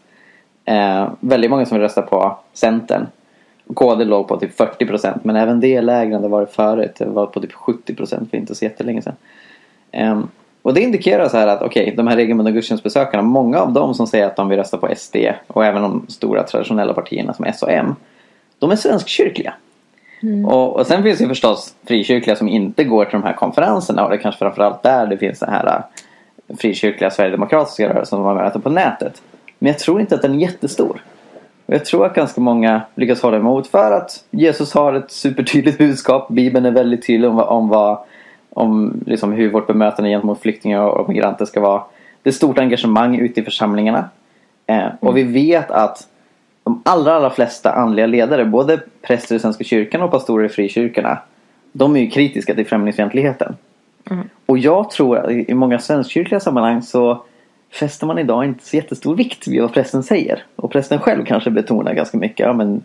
[0.64, 3.06] Eh, väldigt många som ville rösta på Centern.
[3.74, 6.94] KD låg på typ 40 procent men även det är lägre än det varit förut.
[6.98, 9.16] Det var på typ 70 procent för inte så jättelänge sedan.
[9.92, 10.28] Ehm,
[10.62, 14.06] och det indikerar så här att okej, de här regelbundna gudstjänstbesökarna, många av dem som
[14.06, 17.62] säger att de vill rösta på SD och även de stora traditionella partierna som S
[17.62, 17.94] och M,
[18.58, 19.54] de är svenskkyrkliga.
[20.46, 24.10] Och, och sen finns det förstås frikyrkliga som inte går till de här konferenserna och
[24.10, 28.36] det är kanske framförallt där det finns den här äh, frikyrkliga sverigedemokratiska rörelsen som man
[28.36, 29.22] möter på nätet.
[29.58, 31.02] Men jag tror inte att den är jättestor.
[31.66, 35.78] Och jag tror att ganska många lyckas hålla emot för att Jesus har ett supertydligt
[35.78, 36.28] budskap.
[36.28, 37.98] Bibeln är väldigt tydlig om, vad- om, vad,
[38.54, 41.82] om liksom hur vårt bemötande gentemot flyktingar och migranter ska vara.
[42.22, 44.08] Det är stort engagemang ute i församlingarna.
[44.66, 46.08] Eh, och vi vet att
[46.64, 51.18] de allra, allra flesta andliga ledare, både präster i Svenska kyrkan och pastorer i frikyrkorna,
[51.72, 53.56] de är ju kritiska till främlingsfientligheten.
[54.46, 57.24] Och jag tror att i i många svenskkyrkliga sammanhang så
[57.72, 60.44] fäster man idag inte så jättestor vikt vid vad prästen säger.
[60.56, 62.82] Och prästen själv kanske betonar ganska mycket, ja men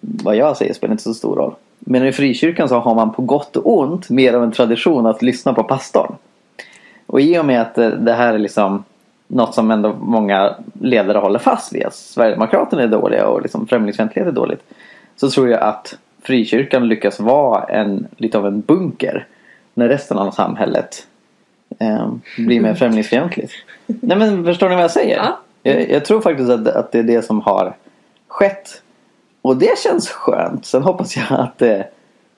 [0.00, 1.54] vad jag säger spelar inte så stor roll.
[1.78, 5.22] Men i frikyrkan så har man på gott och ont mer av en tradition att
[5.22, 6.14] lyssna på pastorn.
[7.06, 8.84] Och i och med att det- det här är liksom
[9.26, 11.84] något som ändå många ledare håller fast vid.
[11.84, 14.62] Att Sverigedemokraterna är dåliga och liksom främlingsfientlighet är dåligt.
[15.16, 19.26] Så tror jag att frikyrkan lyckas vara en, lite av en bunker.
[19.74, 21.06] När resten av samhället
[21.78, 23.52] eh, blir mer främlingsfientligt.
[23.86, 25.16] Nej men förstår ni vad jag säger?
[25.16, 25.38] Ja.
[25.62, 27.74] Jag, jag tror faktiskt att, att det är det som har
[28.28, 28.82] skett.
[29.48, 30.66] Och det känns skönt.
[30.66, 31.88] Sen hoppas jag att det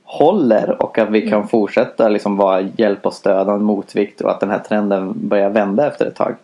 [0.04, 4.30] håller och att vi kan fortsätta liksom vara hjälp och stöd och en motvikt och
[4.30, 6.34] att den här trenden börjar vända efter ett tag.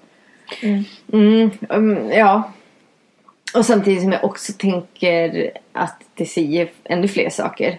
[1.13, 2.43] Mm, mm, ja.
[3.55, 7.79] Och samtidigt som jag också tänker att det säger ännu fler saker.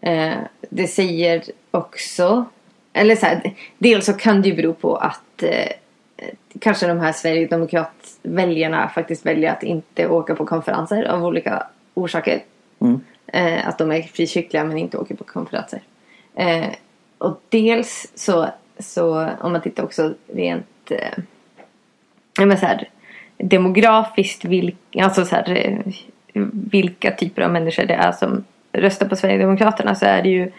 [0.00, 0.34] Eh,
[0.70, 2.44] det säger också,
[2.92, 5.72] eller så här, dels så kan det ju bero på att eh,
[6.60, 12.42] kanske de här Sverigedemokratväljarna faktiskt väljer att inte åka på konferenser av olika orsaker.
[12.80, 13.00] Mm.
[13.26, 15.82] Eh, att de är frikyrkliga men inte åker på konferenser.
[16.34, 16.68] Eh,
[17.18, 21.18] och dels så, så om man tittar också rent eh,
[22.46, 22.88] men så här,
[23.36, 25.78] demografiskt vilk, alltså så här, eh,
[26.52, 30.52] vilka typer av människor det är som röstar på Sverigedemokraterna så är det ju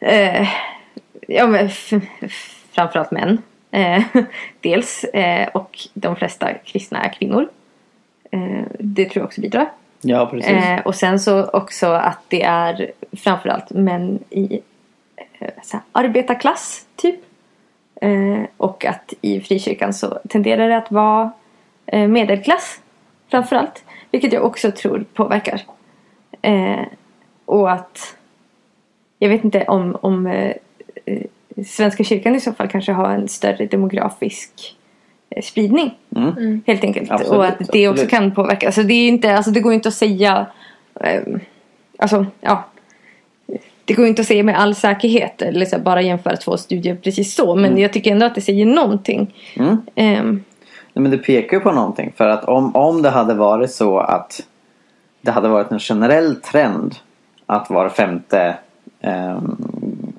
[0.00, 0.48] eh,
[1.28, 1.70] ja, men
[2.72, 3.42] framförallt män.
[3.70, 4.02] Eh,
[4.60, 5.04] dels
[5.52, 7.48] och och de flesta kristna är kvinnor.
[8.30, 9.70] Eh, det tror jag också bidrar.
[10.00, 10.50] Ja precis.
[10.50, 14.60] Eh, och sen så också att det är framförallt män i
[15.38, 17.20] eh, så här, arbetarklass typ.
[18.00, 21.30] Eh, och att i frikyrkan så tenderar det att vara
[21.86, 22.80] eh, medelklass
[23.28, 23.84] framförallt.
[24.10, 25.62] Vilket jag också tror påverkar.
[26.42, 26.84] Eh,
[27.44, 28.16] och att
[29.18, 30.52] jag vet inte om, om eh,
[31.04, 31.22] eh
[31.66, 34.85] Svenska kyrkan i så fall kanske har en större demografisk eh,
[35.42, 35.94] spridning.
[36.16, 36.62] Mm.
[36.66, 37.10] Helt enkelt.
[37.10, 38.10] Absolut, och att det också absolut.
[38.10, 38.66] kan påverka.
[38.66, 40.46] Alltså det, är inte, alltså det går inte att säga...
[41.00, 41.40] ehm,
[41.98, 42.64] alltså, ja.
[43.84, 45.42] Det går inte att säga med all säkerhet.
[45.42, 47.54] Eller så bara jämföra två studier precis så.
[47.54, 49.34] Men jag tycker ändå att det säger någonting.
[49.56, 49.76] Mm.
[49.94, 50.44] Ehm,
[50.92, 52.12] Nej, men det pekar ju på någonting.
[52.16, 54.40] För att om, om det hade varit så att
[55.20, 56.94] det hade varit en generell trend
[57.46, 58.56] att var femte
[59.00, 59.56] ehm,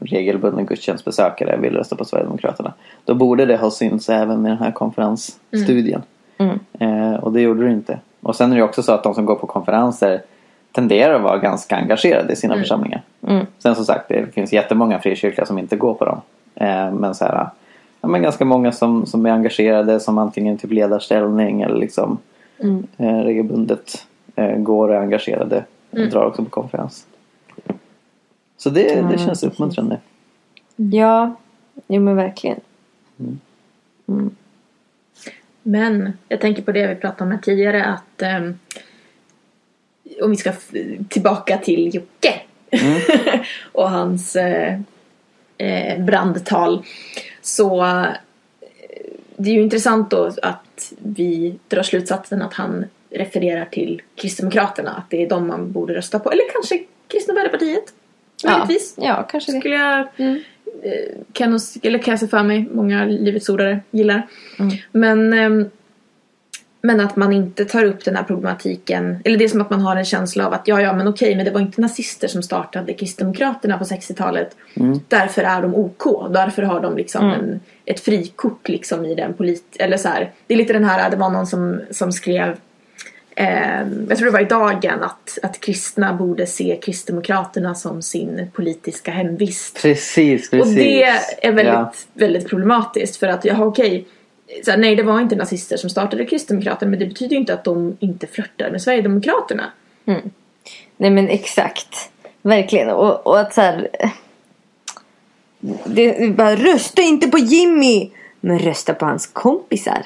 [0.08, 2.74] regelbunden gudstjänstbesökare vill rösta på Sverigedemokraterna.
[3.06, 6.02] Då borde det ha synts även med den här konferensstudien.
[6.38, 6.60] Mm.
[6.80, 8.00] Eh, och det gjorde det inte.
[8.22, 10.22] Och sen är det också så att de som går på konferenser
[10.72, 13.02] tenderar att vara ganska engagerade i sina församlingar.
[13.28, 13.46] Mm.
[13.60, 16.22] Sen som sagt, det finns jättemånga frikyrkliga som inte går på dem.
[16.56, 17.50] Eh, men så här,
[18.02, 22.18] ja, men ganska många som, som är engagerade som antingen typ ledarställning eller liksom
[22.60, 22.88] Mm.
[22.98, 25.64] eh, regelbundet eh, går och är engagerade.
[25.92, 27.06] Och drar också på konferens.
[28.58, 30.00] Så det, det Ja, känns uppmuntrande.
[30.76, 31.36] ja,
[31.88, 32.60] jo men verkligen.
[35.64, 38.60] Men jag tänker på det vi pratade om här tidigare att ehm,
[40.22, 40.72] om vi ska f-
[41.10, 42.34] tillbaka till Jocke
[43.72, 44.80] och hans eh,
[45.58, 46.84] eh, brandtal.
[47.42, 48.06] Så eh,
[49.38, 55.10] det är ju intressant då att vi drar slutsatsen att han refererar till Kristdemokraterna att
[55.10, 56.32] det är de man borde rösta på.
[56.32, 58.07] Eller kanske Kristna Vänsterpartiet Ja,
[58.46, 59.60] möjligtvis ja kanske det.
[59.60, 60.40] skulle jag Mm.
[60.84, 60.92] eh,
[61.34, 64.28] kan, nog- eller kan jag se för mig många Livets ordare gillar.
[64.60, 64.72] Mm.
[64.92, 65.70] Men, ehm,
[66.82, 69.18] men att man inte tar upp den här problematiken.
[69.26, 71.36] Eller det är som att man har en känsla av att ja, ja, men okej,
[71.36, 74.56] men det var inte nazister som startade Kristdemokraterna på 60-talet.
[74.76, 75.00] Mm.
[75.08, 76.04] Därför är de OK.
[76.34, 77.40] Därför har de liksom Mm.
[77.40, 79.76] en, ett frikort liksom i den polit...
[79.80, 80.32] Eller så här.
[80.48, 82.56] Det är lite den här, det var någon som, som skrev Eh,
[84.10, 89.12] jag tror det var i Dagen att, att kristna borde se Kristdemokraterna som sin politiska
[89.12, 89.82] hemvist.
[89.82, 90.68] Precis, precis.
[90.68, 91.94] Och det är väldigt, Ja.
[92.14, 94.08] väldigt problematiskt för att, jaha okej,
[94.66, 97.54] så här, nej det var inte nazister som startade Kristdemokraterna men det betyder ju inte
[97.54, 99.72] att de inte flörtar med Sverigedemokraterna.
[100.98, 102.10] Nej men exakt.
[102.42, 102.90] Verkligen.
[102.90, 103.88] Och, och att så här.
[105.86, 108.10] Det, det bara, rösta inte på Jimmy!
[108.40, 110.06] Men rösta på hans kompisar.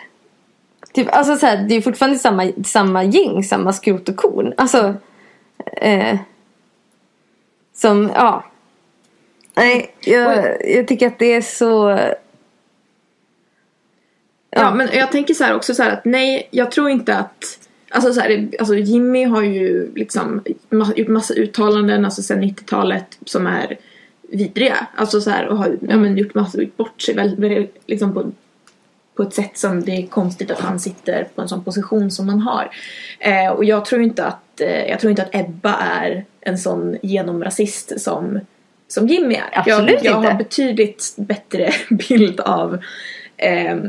[0.94, 4.54] Typ, alltså så här, det är fortfarande samma, samma gäng, samma skrot och korn.
[4.58, 4.96] Alltså.
[5.78, 6.18] Eh,
[7.74, 8.46] som, ja.
[9.54, 12.00] Nej, jag, jag tycker att det är så...
[14.50, 17.58] Ja, men jag tänker så här också så här att nej, jag tror inte att
[17.94, 20.42] Alltså, så här, alltså Jimmy har ju liksom
[20.96, 23.78] gjort massa uttalanden alltså sen 90-talet som är
[24.22, 24.88] vidriga.
[24.96, 28.14] Alltså så här, och har ja, men, gjort massa, gjort bort sig väl, väl, liksom
[28.14, 28.32] på,
[29.16, 32.30] på ett sätt som det är konstigt att han sitter på en sån position som
[32.30, 32.70] han har.
[33.20, 36.98] Eh, och jag tror inte att eh, jag tror inte att Ebba är en sån
[37.02, 38.40] genomrasist som,
[38.88, 39.60] som Jimmy är.
[39.60, 40.32] Absolut jag, jag inte.
[40.32, 42.78] har betydligt bättre bild av
[43.38, 43.84] ehm,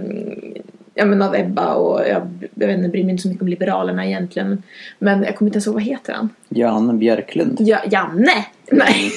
[0.95, 3.49] ja, men av Ebba och jag, jag vet inte, bryr mig inte så mycket om
[3.49, 4.63] Liberalerna egentligen.
[4.99, 6.29] Men jag kommer inte ens ihåg, vad heter han?
[6.49, 7.57] Jan Björklund.
[7.61, 8.47] Ja, Janne!
[8.71, 9.13] Nej.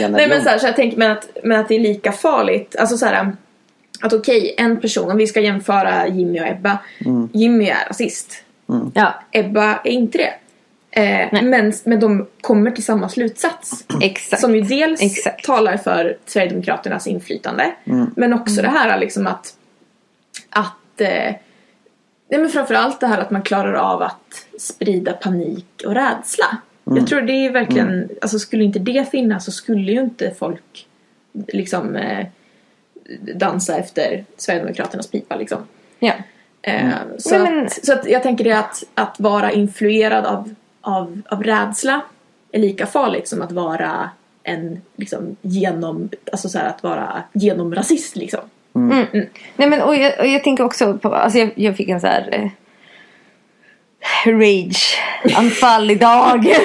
[0.00, 2.12] Janne Nej men så, här, så jag tänker men att, men att det är lika
[2.12, 2.76] farligt.
[2.78, 3.32] Alltså så här,
[4.00, 6.78] att okej, en person, om vi ska jämföra Jimmy och Ebba.
[7.32, 8.44] Jimmy är rasist.
[8.94, 10.34] Ja, Ebba är inte det.
[10.92, 13.84] Eh, men, men de kommer till samma slutsats.
[14.02, 14.42] exakt.
[14.42, 15.44] Som ju dels Exakt.
[15.44, 17.74] talar för Sverigedemokraternas inflytande.
[18.16, 19.54] Men också det här liksom att,
[20.50, 21.34] att eh,
[22.28, 26.58] nej men framförallt det här att man klarar av att sprida panik och rädsla.
[26.84, 30.86] Jag tror det är verkligen, alltså skulle inte det finnas så skulle ju inte folk
[31.32, 32.26] liksom eh,
[33.20, 35.58] dansa efter Sverigedemokraternas pipa liksom.
[35.98, 36.12] Ja.
[36.62, 40.54] Eh, så, Nej, men- att, så att jag tänker det att, att vara influerad av,
[40.80, 42.00] av, av rädsla
[42.52, 44.10] är lika farligt som att vara
[44.42, 48.40] en liksom genom, alltså så här att vara genomrasist liksom.
[49.56, 52.06] Nej men och jag, och jag tänker också på, alltså jag, jag fick en så
[52.06, 52.50] här eh,
[54.30, 56.46] rage-anfall idag.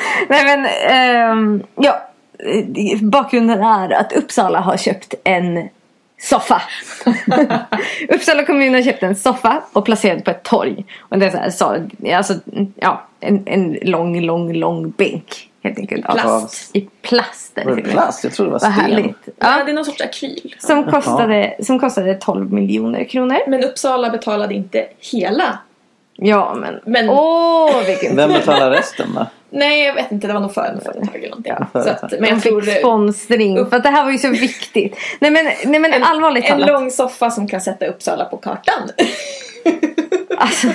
[0.28, 2.09] Nej men, ehm, ja.
[2.46, 5.68] Eh, Bakgrunden är att Uppsala har köpt en
[6.20, 6.62] soffa.
[8.08, 10.84] Uppsala kommun har köpt en soffa och placerat på ett torg.
[11.00, 12.34] Och det är så här, så, alltså,
[12.76, 15.46] ja, en, en lång, lång, lång bänk.
[15.62, 16.04] Helt enkelt.
[16.04, 16.24] plast.
[16.26, 17.52] Alltså, I plast.
[17.54, 18.24] det Var plast?
[18.24, 18.72] Jag trodde det var sten.
[18.72, 19.16] härligt.
[19.24, 19.32] Ja.
[19.38, 20.54] Ja, Det är någon sorts akryl.
[20.58, 23.38] som, kostade, som kostade 12 miljoner kronor.
[23.46, 25.58] Men Uppsala betalade inte hela.
[26.22, 29.26] Ja men, Men- åh vilken Vem betalar resten då?
[29.52, 31.52] Nej jag vet inte, det var nog för företag eller någonting.
[31.72, 34.28] Ja, så att, men jag tror fick sponsring för att det här var ju så
[34.28, 34.96] viktigt.
[35.20, 36.68] Nej men, nej, men en, allvarligt en talat.
[36.68, 38.88] lång soffa som kan sätta Uppsala på kartan.
[40.38, 40.66] Alltså,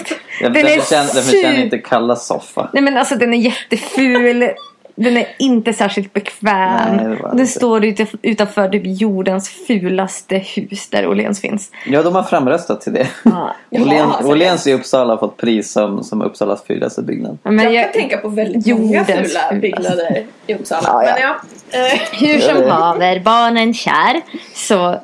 [0.41, 2.69] Jag den är förtjänar, den förtjänar su- inte kallas soffa.
[2.73, 4.49] Nej men alltså den är jätteful.
[4.95, 6.95] Den är inte särskilt bekväm.
[6.95, 7.47] Nej, det inte.
[7.47, 11.71] står ute, utanför typ jordens fulaste hus där Åhléns finns.
[11.85, 13.07] Ja, de har framröstat till det.
[13.23, 13.55] Ja.
[13.71, 17.37] Åhléns, Åhléns i Uppsala har fått pris som, som Uppsalas fulaste byggnad.
[17.43, 20.81] Men jag, jag, kan tänka på väldigt många fula byggnader i Uppsala.
[20.83, 21.35] Ja, ja.
[21.71, 21.87] Men ja.
[21.87, 24.21] Eh, Hur som Ja, det- haver barnen kär
[24.53, 24.99] så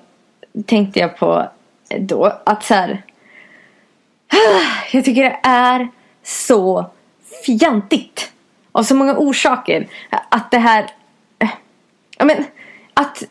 [0.66, 1.48] tänkte jag på
[2.00, 3.04] då att så här.
[4.92, 5.88] Jag tycker det är
[6.24, 6.86] så
[7.46, 8.32] fjantigt.
[8.72, 9.88] Av så många orsaker.
[10.30, 10.86] Att det här.
[12.18, 12.46] Ja men
[12.94, 13.24] att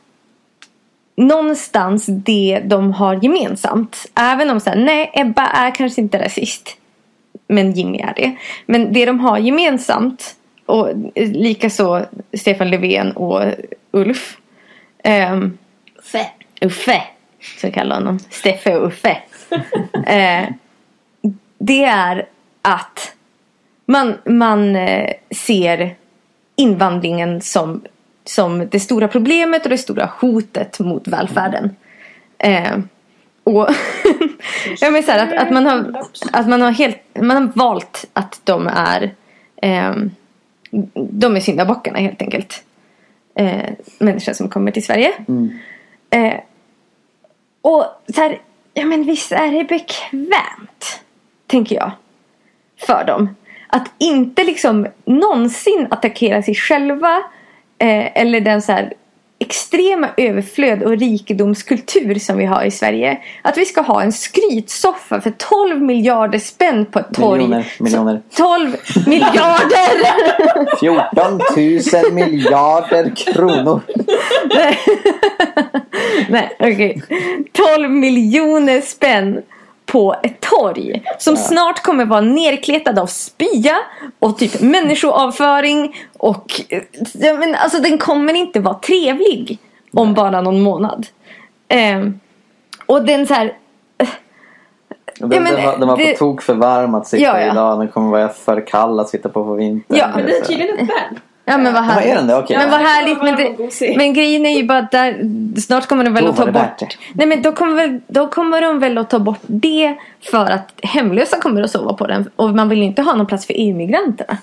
[1.16, 4.06] någonstans det de har gemensamt.
[4.14, 6.76] Även om så här, nej Ebba är kanske inte rasist.
[7.46, 8.36] Men Jimmy är det.
[8.66, 13.42] Men det de har gemensamt och likaså Stefan Löfven och
[13.90, 14.36] Ulf.
[15.04, 15.58] Um,
[16.12, 16.26] Fe.
[16.60, 17.02] Uffe.
[17.40, 18.18] Så jag kallar honom.
[18.18, 19.22] Steffe och Uffe.
[20.06, 20.48] eh,
[21.58, 22.26] det är
[22.62, 23.12] att
[23.90, 25.96] man, man eh, ser
[26.56, 27.82] invandringen som,
[28.24, 31.76] som det stora problemet och det stora hotet mot välfärden.
[32.38, 32.78] Eh,
[33.44, 33.68] och
[34.80, 38.04] jag menar så här, att, att, man har, att man har helt man har valt
[38.12, 39.14] att de är
[39.62, 39.94] eh,
[40.94, 42.64] de är syndabockarna helt enkelt.
[43.34, 45.12] Eh, människor som kommer till Sverige.
[46.10, 46.34] Eh,
[47.62, 48.40] och så här,
[48.74, 51.00] ja men visst är det bekvämt.
[51.46, 51.90] Tänker jag.
[52.86, 53.28] För dem.
[53.72, 57.16] Att inte liksom någonsin attackera sig själva.
[57.78, 58.92] Eh, eller den så här
[59.42, 63.18] extrema överflöd och rikedomskultur som vi har i Sverige.
[63.42, 67.40] Att vi ska ha en skrytsoffa för 12 miljarder spänn på ett torg.
[67.40, 68.22] Miljoner, miljoner.
[68.30, 70.76] Så- 12 miljarder!
[70.80, 71.40] 14
[72.04, 73.80] 000 miljarder kronor.
[76.28, 77.02] Nej, okej.
[77.52, 79.42] 12 miljoner spänn
[79.90, 81.02] på ett torg.
[81.18, 83.76] Som snart kommer vara nerkletad av spya
[84.18, 85.96] och typ människoavföring.
[86.18, 89.58] Och eh, ja, men, alltså den kommer inte vara trevlig
[89.92, 91.06] om bara någon månad.
[91.68, 92.20] Ehm,
[92.86, 93.56] och den så här.
[95.18, 97.52] Den, men den, var, den var det- på tok för varm att sitta Ja, ja.
[97.52, 97.78] idag.
[97.78, 99.98] Den kommer vara för kall att sitta på på vintern.
[99.98, 101.20] Ja, Men den är tydligen uppvärmd.
[101.50, 102.10] Ja men vad Ja, härligt.
[102.10, 102.36] är den det?
[102.36, 102.56] Okej.
[102.58, 102.84] Men vad Ja.
[102.84, 103.22] härligt.
[103.22, 105.20] Men, det, men grejen är ju bara att där,
[105.60, 106.78] snart kommer de väl Då att ta bort.
[106.78, 106.86] det.
[107.12, 109.96] Nej men då kommer, väl, då kommer de väl att ta bort det
[110.30, 112.30] för att hemlösa kommer att sova på den.
[112.36, 114.36] Och man vill ju inte ha någon plats för EU-migranterna.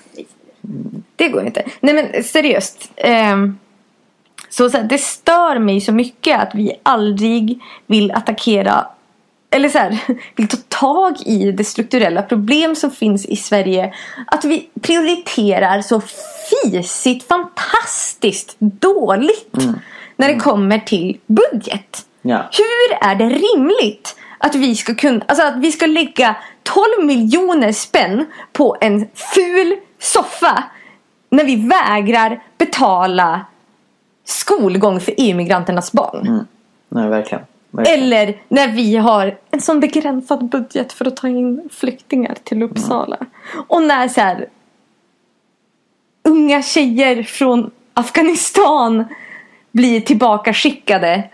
[1.16, 1.62] Det går inte.
[1.80, 2.90] Nej men seriöst.
[2.96, 3.58] ehm,
[4.50, 8.86] så, så här, det stör mig så mycket att vi aldrig vill attackera
[9.50, 9.98] eller så här,
[10.36, 13.94] vill ta tag i det strukturella problem som finns i Sverige.
[14.26, 16.02] Att vi prioriterar så
[16.50, 19.56] fisigt, fantastiskt dåligt
[20.16, 22.06] när det kommer till budget.
[22.22, 22.50] Ja.
[22.52, 27.72] Hur är det rimligt att vi ska kunna, alltså att vi ska lägga 12 miljoner
[27.72, 30.64] spänn på en ful soffa
[31.30, 33.46] när vi vägrar betala
[34.24, 36.46] skolgång för EU-migranternas barn?
[36.88, 37.44] Nej, verkligen.
[37.86, 43.18] Eller när vi har en sån begränsad budget för att ta in flyktingar till Uppsala.
[43.68, 44.48] Och när så här,
[46.22, 49.04] unga tjejer från Afghanistan
[49.72, 51.30] blir tillbaka skickade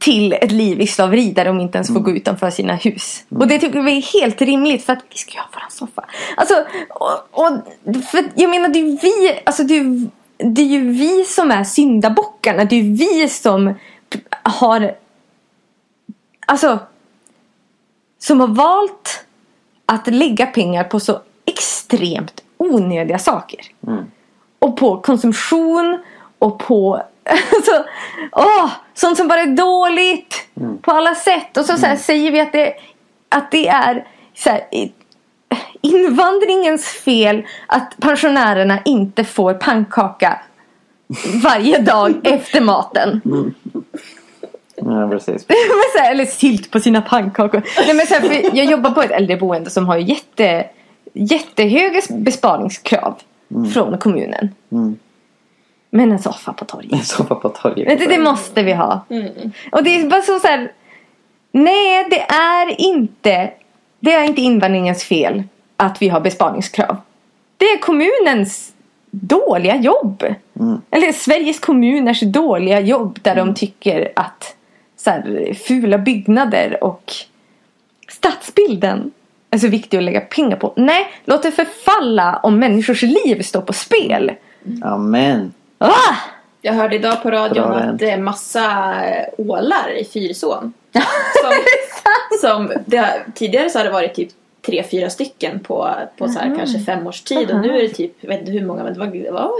[0.00, 3.24] till ett liv i slaveri där de inte ens får gå utanför sina hus.
[3.28, 6.04] Och det tycker vi är helt rimligt för att vi ska ju ha våran soffa.
[6.36, 6.54] Alltså,
[6.90, 10.90] och, och, för jag menar det är ju vi, alltså det är, det är ju
[10.90, 12.64] vi som är syndabockarna.
[12.64, 13.74] Det är ju vi som
[14.44, 14.94] har,
[16.46, 16.78] alltså,
[18.18, 19.24] som har valt
[19.86, 23.60] att lägga pengar på så extremt onödiga saker.
[24.58, 25.98] Och på konsumtion
[26.38, 27.02] och på
[27.54, 27.84] alltså,
[28.32, 30.48] åh, sånt som bara är dåligt
[30.82, 31.56] på alla sätt.
[31.56, 32.74] Och så, så här, säger vi att det,
[33.28, 34.60] att det är så här,
[35.80, 40.40] invandringens fel att pensionärerna inte får pannkaka
[41.42, 43.20] varje dag efter maten.
[44.84, 45.48] Ja, precis.
[45.48, 45.56] Men
[45.96, 47.62] så här, eller sylt på sina pannkakor.
[47.86, 50.66] Nej, men så här, för jag jobbar på ett äldreboende som har jätte,
[51.12, 53.14] jättehöga besparingskrav
[53.72, 54.48] från kommunen.
[54.72, 54.98] Mm.
[55.90, 56.92] Men en soffa på torget.
[56.92, 57.88] En soffa på torget.
[57.88, 59.04] Men Det, det måste vi ha.
[59.10, 59.52] Mm.
[59.72, 60.72] Och det är bara så, så här.
[61.52, 63.50] Nej, det är inte
[64.00, 65.42] Det är inte invandringens fel
[65.76, 66.96] att vi har besparingskrav.
[67.56, 68.72] Det är kommunens
[69.10, 70.24] dåliga jobb.
[70.60, 70.80] Mm.
[70.90, 74.56] Eller Sveriges kommuners dåliga jobb där de tycker att
[75.04, 77.12] så här, fula byggnader och
[78.08, 79.10] stadsbilden
[79.50, 80.72] är så viktig att lägga pengar på.
[80.76, 84.32] Nej, låt det förfalla om människors liv står på spel.
[84.82, 85.52] Amen.
[85.78, 86.16] Ah!
[86.62, 88.94] Jag hörde idag på radion Bra att det är massa
[89.38, 90.72] ålar i Fyrisån.
[91.42, 91.52] Som,
[92.40, 94.28] som det, tidigare så har det varit typ
[94.66, 97.50] tre, fyra stycken på, på så här, kanske fem års tid.
[97.50, 99.50] Och nu är det typ, jag vet inte hur många, men det var, det var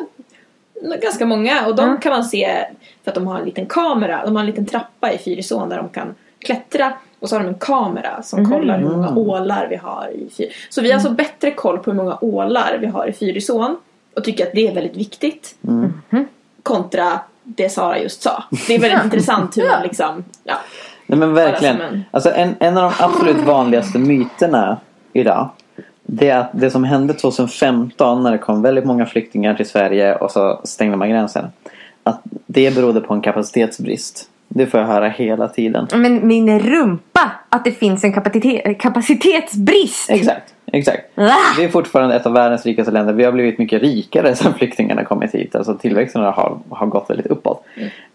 [1.02, 1.66] ganska många.
[1.66, 1.96] Och de Ja.
[1.96, 2.64] kan man se
[3.04, 4.22] för att de har en liten kamera.
[4.24, 6.92] De har en liten trappa i Fyrisån där de kan klättra.
[7.20, 10.46] Och så har de en kamera som kollar hur många ålar vi har i Fyr.
[10.70, 13.76] Så vi har alltså bättre koll på hur många ålar vi har i Fyrisån.
[14.16, 15.54] Och tycker att det är väldigt viktigt.
[16.62, 18.44] Kontra det Sara just sa.
[18.66, 20.54] Det är väldigt intressant hur man liksom, ja.
[21.06, 21.80] Nej men verkligen.
[21.80, 24.76] En- Alltså en, en av de absolut vanligaste myterna
[25.12, 25.48] idag.
[26.14, 30.14] Det är att det som hände 2015 när det kom väldigt många flyktingar till Sverige
[30.14, 31.46] och så stängde man gränsen.
[32.02, 34.30] Att det berodde på en kapacitetsbrist.
[34.48, 35.86] Det får jag höra hela tiden.
[35.94, 40.10] Men min rumpa att det finns en kapacite- kapacitetsbrist.
[40.10, 41.10] Exakt, exakt.
[41.58, 43.12] Vi är fortfarande ett av världens rikaste länder.
[43.12, 45.54] Vi har blivit mycket rikare sedan flyktingarna kommit hit.
[45.54, 47.64] Alltså tillväxten har, har gått väldigt uppåt.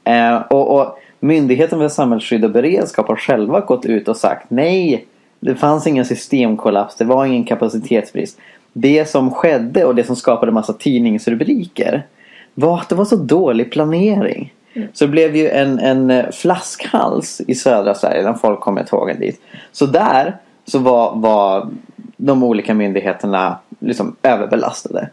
[0.04, 5.06] Eh, och, och Myndigheten för samhällsskydd och beredskap har själva gått ut och sagt nej.
[5.40, 6.96] Det fanns ingen systemkollaps.
[6.96, 8.40] Det var ingen kapacitetsbrist.
[8.74, 12.06] Det som skedde och det som skapade massa tidningsrubriker
[12.54, 14.54] var att det var så dålig planering.
[14.94, 18.88] Så det blev ju en, en eh, flaskhals i södra Sverige när folk kom med
[18.88, 19.42] tågen dit.
[19.72, 21.70] Så där så var, var
[22.18, 25.10] de olika myndigheterna liksom överbelastade.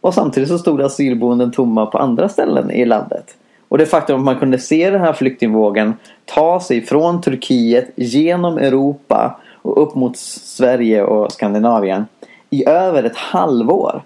[0.00, 3.36] Och samtidigt så stod asylboenden tomma på andra ställen i landet.
[3.68, 8.58] Och det faktum att man kunde se den här flyktingvågen ta sig från Turkiet genom
[8.58, 12.04] Europa och upp mot Sverige och Skandinavien
[12.50, 14.02] i över ett halvår.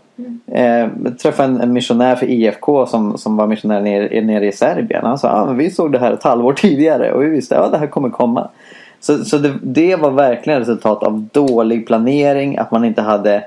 [0.52, 4.52] Eh, jag träffade en, en missionär för IFK som, som var missionär nere, nere i
[4.52, 5.04] Serbien.
[5.04, 7.66] Han sa att ah, vi såg det här ett halvår tidigare och vi visste att
[7.66, 8.48] ah, det här kommer komma.
[9.00, 13.44] Så, så det, det var verkligen resultat av dålig planering, att man inte hade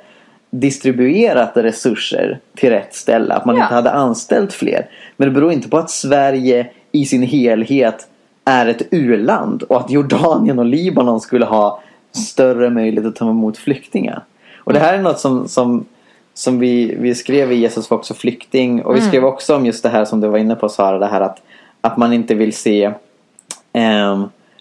[0.50, 3.34] distribuerat resurser till rätt ställe.
[3.34, 3.64] Att man Ja.
[3.64, 4.86] inte hade anställt fler.
[5.18, 8.08] Men det beror inte på att Sverige i sin helhet
[8.46, 13.58] är ett u-land och att Jordanien och Libanon skulle ha större möjlighet att ta emot
[13.58, 14.24] flyktingar.
[14.58, 15.86] Och det här är något som, som,
[16.34, 19.84] som vi, vi skrev i Jesus var också flykting och vi skrev också om just
[19.84, 21.42] det här som du var inne på Sara, det här att,
[21.82, 22.92] att man inte vill se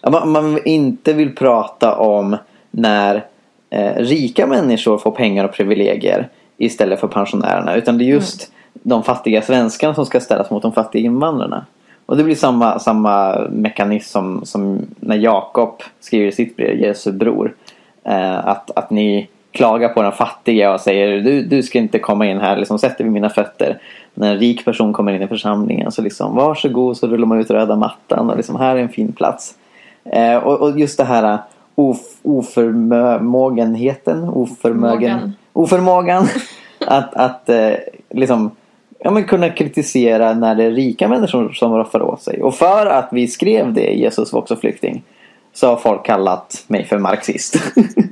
[0.01, 2.37] ja, man, man inte vill prata om
[2.71, 3.25] när
[3.69, 7.75] eh, rika människor får pengar och privilegier istället för pensionärerna.
[7.75, 11.65] Utan det är just de fattiga svenskarna som ska ställas mot de fattiga invandrarna.
[12.11, 17.55] Och det blir samma, samma mekanism som, som när Jakob skriver sitt brev, Jesu bror.
[18.03, 22.25] Eh, att, att ni klagar på den fattiga och säger du, du ska inte komma
[22.25, 23.77] in här, liksom sätter vid mina fötter.
[24.13, 27.51] När en rik person kommer in i församlingen så liksom varsågod så rullar man ut
[27.51, 29.55] röda mattan och liksom här är en fin plats.
[30.05, 31.37] Eh, och, och just det här
[31.75, 35.33] of, oförmågenheten, oförmögen, Förmågan.
[35.53, 36.27] oförmågan
[36.87, 37.73] att, att eh,
[38.09, 38.51] liksom
[39.03, 42.41] ja, men kunna kritisera när det är rika människor som roffar åt sig.
[42.41, 45.03] Och för att vi skrev det, Jesus var också flykting,
[45.53, 47.57] så har folk kallat mig för marxist.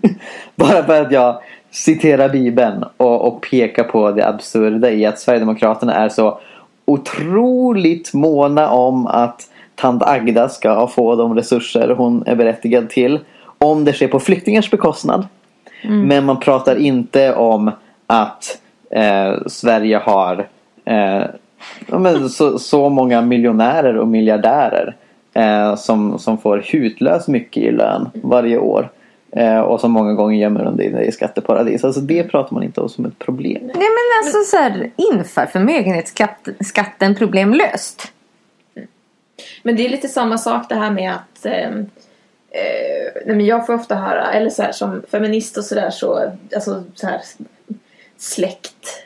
[0.56, 5.94] Bara för att jag citerar Bibeln och, och pekar på det absurda i att Sverigedemokraterna
[5.94, 6.40] är så
[6.86, 13.20] otroligt måna om att tant Agda ska få de resurser hon är berättigad till.
[13.58, 15.28] Om det sker på flyktingars bekostnad.
[15.84, 17.72] Men man pratar inte om
[18.08, 18.58] att
[18.92, 20.48] eh, Sverige har
[20.90, 21.24] eh,
[21.88, 24.96] men så, så många miljonärer och miljardärer
[25.34, 28.90] eh, som, som får hutlöst mycket i lön varje år.
[29.32, 31.84] Eh, och som många gånger gömmer undan det i skatteparadis.
[31.84, 33.62] Alltså det pratar man inte om som ett problem.
[33.64, 38.12] Nej men alltså så här, inför förmögenhetsskatten problemlöst.
[39.64, 41.70] Men det är lite samma sak det här med att eh,
[43.26, 46.84] nej men jag får ofta höra, eller så här som feminist och sådär så, alltså
[46.96, 47.22] så här
[48.18, 49.06] släkt,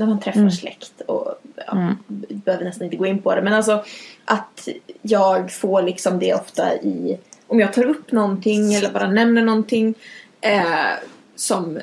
[0.00, 1.34] när man träffar släkt och
[1.66, 1.94] ja,
[2.28, 3.84] behöver nästan inte gå in på det men alltså
[4.24, 4.68] att
[5.02, 9.94] jag får liksom det ofta i, om jag tar upp någonting eller bara nämner någonting
[10.40, 10.92] eh,
[11.36, 11.78] som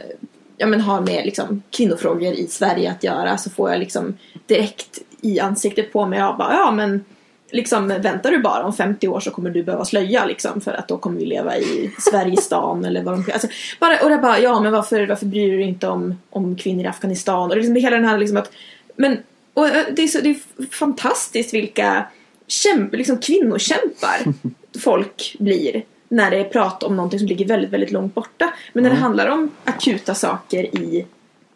[0.57, 4.99] ja, men har med liksom, kvinnofrågor i Sverige att göra så får jag liksom direkt
[5.21, 6.19] i ansiktet på mig.
[6.19, 7.05] Jag bara, ja men
[7.51, 10.87] liksom väntar du bara om 50 år så kommer du behöva slöja liksom för att
[10.87, 13.47] då kommer vi leva i Sverigestan eller vad de alltså,
[13.79, 16.85] bara Och jag bara, ja men varför, varför bryr du dig inte om, om kvinnor
[16.85, 17.51] i Afghanistan?
[17.51, 18.51] Och liksom hela den här liksom att,
[18.95, 19.17] men
[19.53, 22.05] och det är, så, det är fantastiskt vilka
[22.47, 24.33] kämp, liksom kvinnokämpar
[24.79, 28.53] folk blir när det är prat om någonting som ligger väldigt, väldigt långt borta.
[28.73, 31.05] Men när det handlar om akuta saker i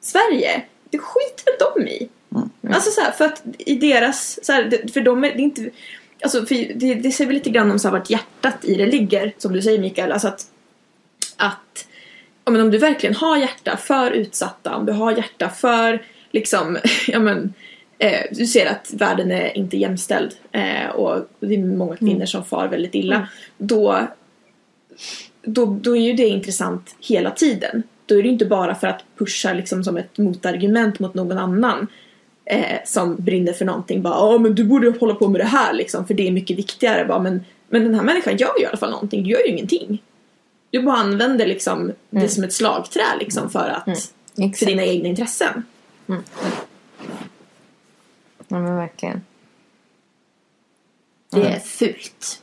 [0.02, 2.10] Sverige, det skiter väl de i.
[2.70, 5.70] Alltså så här, för att i deras, så här, för de är, det är inte,
[6.24, 6.42] alltså
[6.76, 9.54] det, det säger väl lite grann om så här, vart hjärtat i det ligger, som
[9.54, 10.46] du säger Mikael, alltså att,
[11.38, 11.88] att
[12.46, 16.78] ja, men om du verkligen har hjärta för utsatta, om du har hjärta för liksom,
[17.08, 17.54] ja men
[17.98, 22.46] eh, du ser att världen är inte jämställd eh, och det är många kvinnor som
[22.46, 23.28] far väldigt illa.
[23.58, 24.08] Då,
[25.42, 27.84] då, då är ju det intressant hela tiden.
[28.06, 31.88] Då är det inte bara för att pusha liksom som ett motargument mot någon annan
[32.52, 34.02] eh, som brinner för någonting.
[34.02, 36.58] Bara, ja men du borde hålla på med det här liksom för det är mycket
[36.58, 37.06] viktigare.
[37.06, 39.24] Bara, men, men den här människan gör ju i alla fall någonting.
[39.24, 40.04] Du gör ju ingenting.
[40.72, 43.84] Du bara använder liksom det som ett slagträ liksom för att
[44.36, 44.66] för Exakt.
[44.70, 45.64] dina egna intressen.
[48.48, 49.22] Ja men verkligen.
[51.30, 52.42] Det är fult.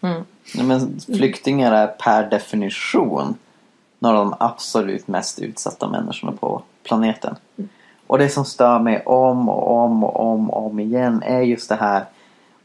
[0.00, 0.22] Nej,
[0.54, 3.38] Men flyktingar är per definition
[3.98, 7.36] några av de absolut mest utsatta människorna på planeten.
[8.06, 11.68] Och det som stör mig om och om och om och om igen är just
[11.68, 12.04] det här.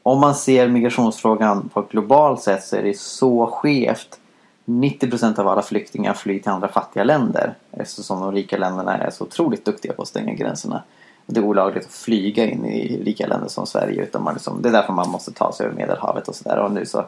[0.03, 4.19] Om man ser migrationsfrågan på ett globalt sätt så är det så skevt.
[4.65, 9.23] 90% av alla flyktingar flyr till andra fattiga länder eftersom de rika länderna är så
[9.23, 10.83] otroligt duktiga på att stänga gränserna.
[11.25, 14.03] Det är olagligt att flyga in i rika länder som Sverige.
[14.03, 16.57] Utan man liksom, det är därför man måste ta sig över Medelhavet och sådär.
[16.57, 17.05] Och nu så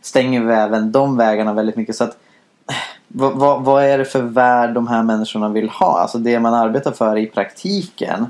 [0.00, 1.96] stänger vi även de vägarna väldigt mycket.
[1.96, 2.18] Så att,
[3.08, 5.98] vad, vad, vad är det för värld de här människorna vill ha?
[5.98, 8.26] Alltså det man arbetar för i praktiken.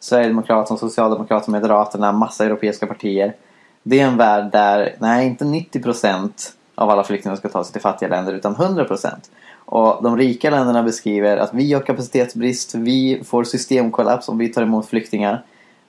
[0.00, 3.34] Sverigedemokraterna, Socialdemokraterna, Moderaterna, massa europeiska partier.
[3.82, 6.30] Det är en värld där, nej inte 90%
[6.74, 9.10] av alla flyktingar ska ta sig till fattiga länder utan 100%.
[9.54, 14.62] Och de rika länderna beskriver att vi har kapacitetsbrist, vi får systemkollaps om vi tar
[14.62, 15.44] emot flyktingar.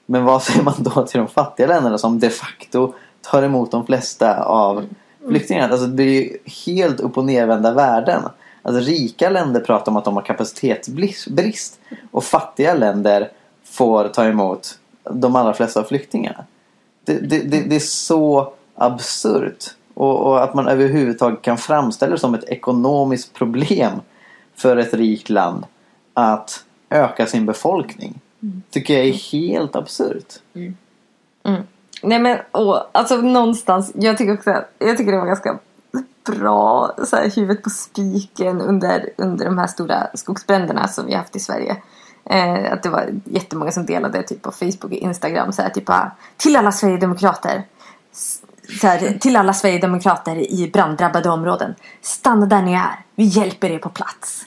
[0.05, 3.85] Men vad säger man då till de fattiga länderna som de facto tar emot de
[3.85, 4.85] flesta av
[5.27, 5.73] flyktingarna?
[5.73, 8.23] Alltså det är ju helt upp och nervända världen.
[8.61, 11.79] Alltså rika länder pratar om att de har kapacitetsbrist
[12.11, 13.31] och fattiga länder
[13.63, 14.79] får ta emot
[15.11, 16.45] de allra flesta flyktingarna.
[17.05, 19.65] Det, det, det, det är så absurt.
[19.93, 23.91] Och, och att man överhuvudtaget kan framställa det som ett ekonomiskt problem
[24.55, 25.65] för ett rikt land
[26.13, 28.19] att öka sin befolkning.
[28.69, 30.33] Tycker jag är helt absurt.
[32.03, 35.59] Nej men och, alltså någonstans, jag tycker också jag tycker det var ganska
[36.25, 41.35] bra så här, huvudet på spiken under, under de här stora skogsbränderna som vi haft
[41.35, 41.77] i Sverige.
[42.29, 45.85] Eh, att det var jättemånga som delade typ på Facebook och Instagram så här, typ
[45.85, 47.63] bara, till alla Sverigedemokrater
[48.81, 51.75] så här, till alla Sverigedemokrater i branddrabbade områden.
[52.01, 52.99] Stanna där ni är.
[53.15, 54.45] Vi hjälper er på plats.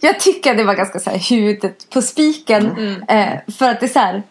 [0.00, 2.76] Jag tycker att det var ganska så här, huvudet på spiken.
[3.08, 4.22] Eh, för att det är så här.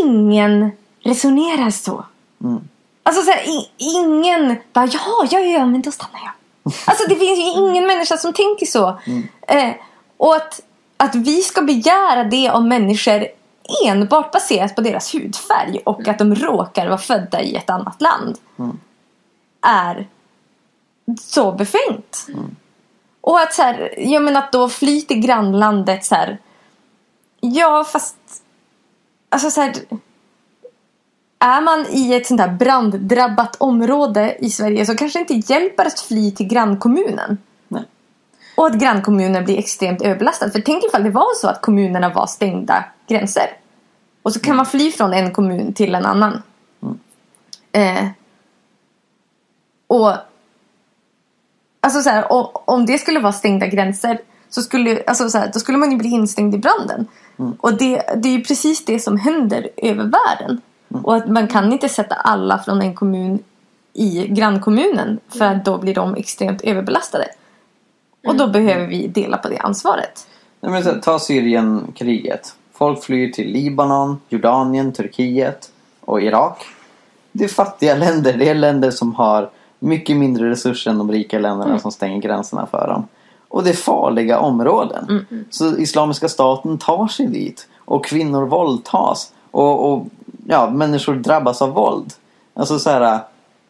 [0.00, 0.70] Ingen
[1.02, 2.04] resonerar så.
[3.02, 3.42] Alltså så här,
[3.76, 6.32] ingen bara ja, ja, ja, men då stannar jag.
[6.86, 9.00] Alltså det finns ju ingen människa som tänker så.
[9.48, 9.72] Eh,
[10.16, 10.60] och att,
[10.96, 13.26] att vi ska begära det av människor
[13.86, 18.38] enbart baserat på deras hudfärg och att de råkar vara födda i ett annat land.
[19.62, 20.08] Är
[21.20, 22.26] så befängt.
[23.20, 26.38] Och att så här, jag menar att då fly till grannlandet så här.
[27.40, 28.16] Ja fast
[29.32, 29.72] Alltså så här,
[31.38, 35.84] är man i ett sånt här branddrabbat område i Sverige så kanske det inte hjälper
[35.86, 37.38] att fly till grannkommunen.
[37.68, 37.84] Nej.
[38.56, 40.50] Och att grannkommunen blir extremt överbelastad.
[40.50, 43.46] För tänk ifall det var så att kommunerna var stängda gränser.
[44.22, 46.42] Och så kan man fly från en kommun till en annan.
[47.72, 48.06] Eh,
[49.86, 50.12] och
[51.82, 54.18] Alltså så här, o- om det skulle vara stängda gränser
[54.48, 57.06] så skulle, alltså så här, då skulle man ju bli instängd i branden.
[57.60, 60.60] Och det, det är precis det som händer över världen.
[61.02, 63.38] Och att man kan inte sätta alla från en kommun
[63.92, 67.24] i grannkommunen för att då blir de extremt överbelastade.
[68.26, 70.26] Och då behöver vi dela på det ansvaret.
[70.60, 72.54] Nej, men så, ta Syrienkriget.
[72.72, 76.64] Folk flyr till Libanon, Jordanien, Turkiet och Irak.
[77.32, 78.32] Det är fattiga länder.
[78.32, 82.66] Det är länder som har mycket mindre resurser än de rika länderna som stänger gränserna
[82.66, 83.08] för dem.
[83.50, 85.26] Och det är farliga områden.
[85.50, 87.68] Så Islamiska staten tar sig dit.
[87.78, 89.32] Och kvinnor våldtas.
[89.50, 90.06] Och, och
[90.46, 92.12] ja, människor drabbas av våld.
[92.54, 93.20] Alltså så här,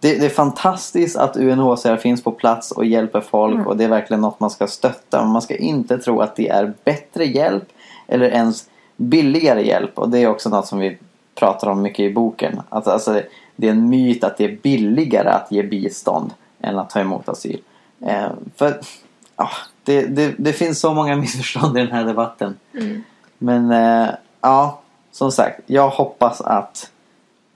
[0.01, 3.89] det, det är fantastiskt att UNHCR finns på plats och hjälper folk och det är
[3.89, 5.23] verkligen något man ska stötta.
[5.23, 7.69] Men man ska inte tro att det är bättre hjälp
[8.07, 9.99] eller ens billigare hjälp.
[9.99, 10.99] Och det är också något som vi
[11.35, 12.63] pratar om mycket i boken.
[12.69, 13.21] Att, alltså,
[13.57, 17.29] det är en myt att det är billigare att ge bistånd än att ta emot
[17.29, 17.61] asyl.
[18.01, 18.81] Eh, för
[19.37, 19.51] ja,
[19.91, 22.59] det, det, det finns så många missförstånd i den här debatten.
[23.39, 24.09] Men eh,
[24.41, 24.81] ja,
[25.13, 26.91] som sagt, jag hoppas att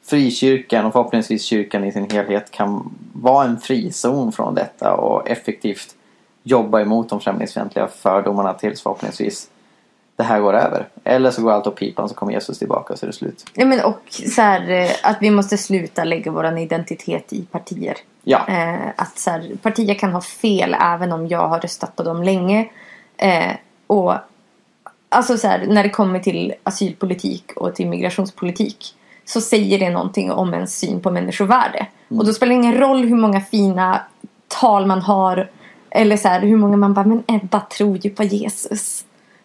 [0.04, 5.94] frikyrkan och förhoppningsvis kyrkan i sin helhet kan vara en frizon från detta och effektivt
[6.42, 9.48] jobba emot de främlingsfientliga fördomarna tills förhoppningsvis
[10.16, 10.88] det här går över.
[11.04, 13.44] Eller så går allt åt pipan så kommer Jesus tillbaka och så är det slut.
[13.54, 17.96] Ja, men och så här, eh, att vi måste sluta lägga vår identitet i partier.
[18.22, 22.02] Ja, Eh, att så här, partier kan ha fel även om jag har röstat på
[22.02, 22.68] dem länge.
[23.16, 23.52] Eh,
[23.86, 24.14] och
[25.08, 28.94] alltså så här, när det kommer till asylpolitik och till migrationspolitik
[29.24, 31.86] så säger det någonting om ens syn på människovärde.
[32.08, 34.00] Och då spelar det ingen roll hur många fina
[34.48, 35.50] tal man har
[35.90, 39.04] eller så hur många man bara, men Ebba tror ju på Jesus.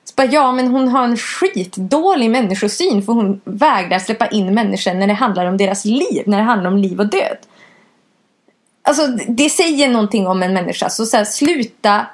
[0.10, 4.94] Så bara, ja, men hon har en skitdålig människosyn för hon vägrar släppa in människor
[4.94, 7.38] när det handlar om deras liv, när det handlar om liv och död.
[8.82, 10.90] Alltså det säger någonting om en människa.
[10.90, 12.06] Så, så här, sluta.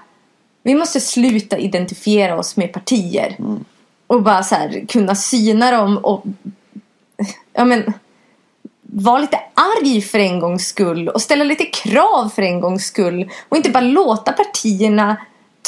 [0.63, 3.37] Vi måste sluta identifiera oss med partier.
[4.07, 6.23] Och bara så här, kunna syna dem och
[7.53, 7.93] ja men
[8.81, 13.29] vara lite arg för en gångs skull och ställa lite krav för en gångs skull
[13.49, 15.17] och inte bara låta partierna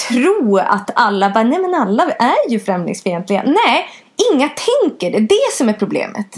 [0.08, 3.44] tro att alla bara, nej men alla är ju främlingsfientliga.
[3.44, 3.90] Nej,
[4.34, 5.12] inga tänker.
[5.12, 6.38] Det är det som är problemet.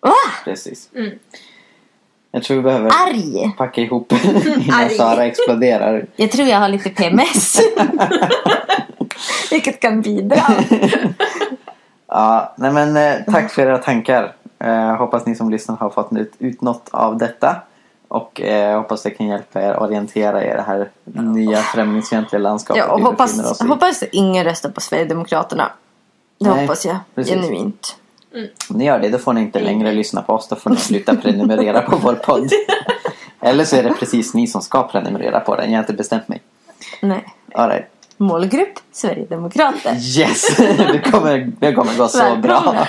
[0.00, 0.12] Va?
[0.44, 0.88] precis.
[0.94, 1.18] Mm.
[2.30, 3.54] Jag tror vi behöver Arg.
[3.56, 4.12] packa ihop
[4.44, 4.90] innan Arg.
[4.90, 6.06] Sara exploderar.
[6.16, 7.60] Jag tror jag har lite PMS.
[9.50, 10.42] Vilket kan bidra.
[12.06, 14.32] Ja, nej men eh, tack för era tankar.
[14.58, 17.56] Eh, hoppas ni som lyssnar har fått ut, ut något av detta.
[18.08, 22.84] Och eh, hoppas det kan hjälpa er orientera er i det här nya främlingsfientliga landskapet
[22.86, 25.72] Ja, och hoppas, hoppas ingen röstar på Sverigedemokraterna.
[26.38, 27.34] Det Nej, hoppas jag precis.
[27.34, 27.96] genuint.
[28.70, 30.48] Om ni gör det, då får ni inte längre lyssna på oss.
[30.48, 32.50] Då får ni sluta prenumerera på vår podd.
[33.40, 35.70] Eller så är det precis ni som ska prenumerera på den.
[35.70, 36.42] Jag har inte bestämt mig.
[37.00, 37.24] Nej.
[37.54, 37.86] All right.
[38.16, 39.94] Målgrupp Sverigedemokrater.
[40.18, 40.56] Yes!
[40.92, 42.72] Det kommer, det kommer gå så Välkomna.
[42.72, 42.86] bra.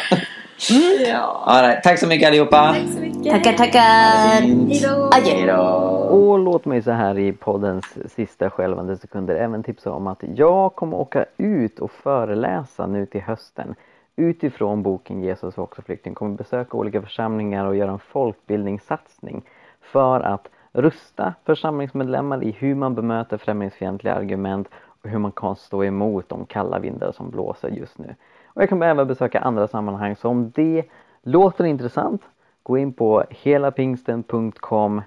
[1.05, 1.43] Ja.
[1.45, 1.83] All right.
[1.83, 2.73] Tack så mycket allihopa.
[2.73, 3.31] Tack så mycket.
[3.31, 3.79] Tackar, tackar.
[3.81, 5.09] Hejdå.
[5.13, 5.61] Hej då.
[6.09, 10.75] Och låt mig så här i poddens sista skälvande sekunder även tipsa om att jag
[10.75, 13.75] kommer åka ut och föreläsa nu till hösten.
[14.15, 16.13] Utifrån boken Jesus var också flykting.
[16.13, 19.43] Kommer besöka olika församlingar och göra en folkbildningssatsning
[19.81, 24.67] för att rusta församlingsmedlemmar i hur man bemöter främlingsfientliga argument
[25.03, 28.15] och hur man kan stå emot de kalla vindar som blåser just nu.
[28.55, 30.83] Och jag kommer även besöka andra sammanhang så om det
[31.23, 32.21] låter intressant
[32.63, 35.01] gå in på helapingsten.com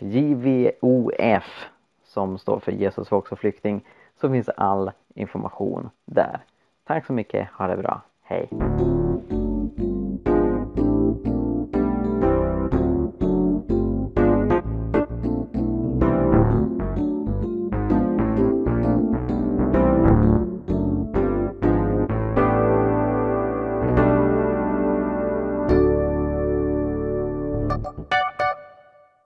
[0.00, 1.68] JVOF
[2.04, 3.84] som står för Jesus var också flykting
[4.20, 6.40] så finns all information där.
[6.86, 8.48] Tack så mycket, ha det bra, hej!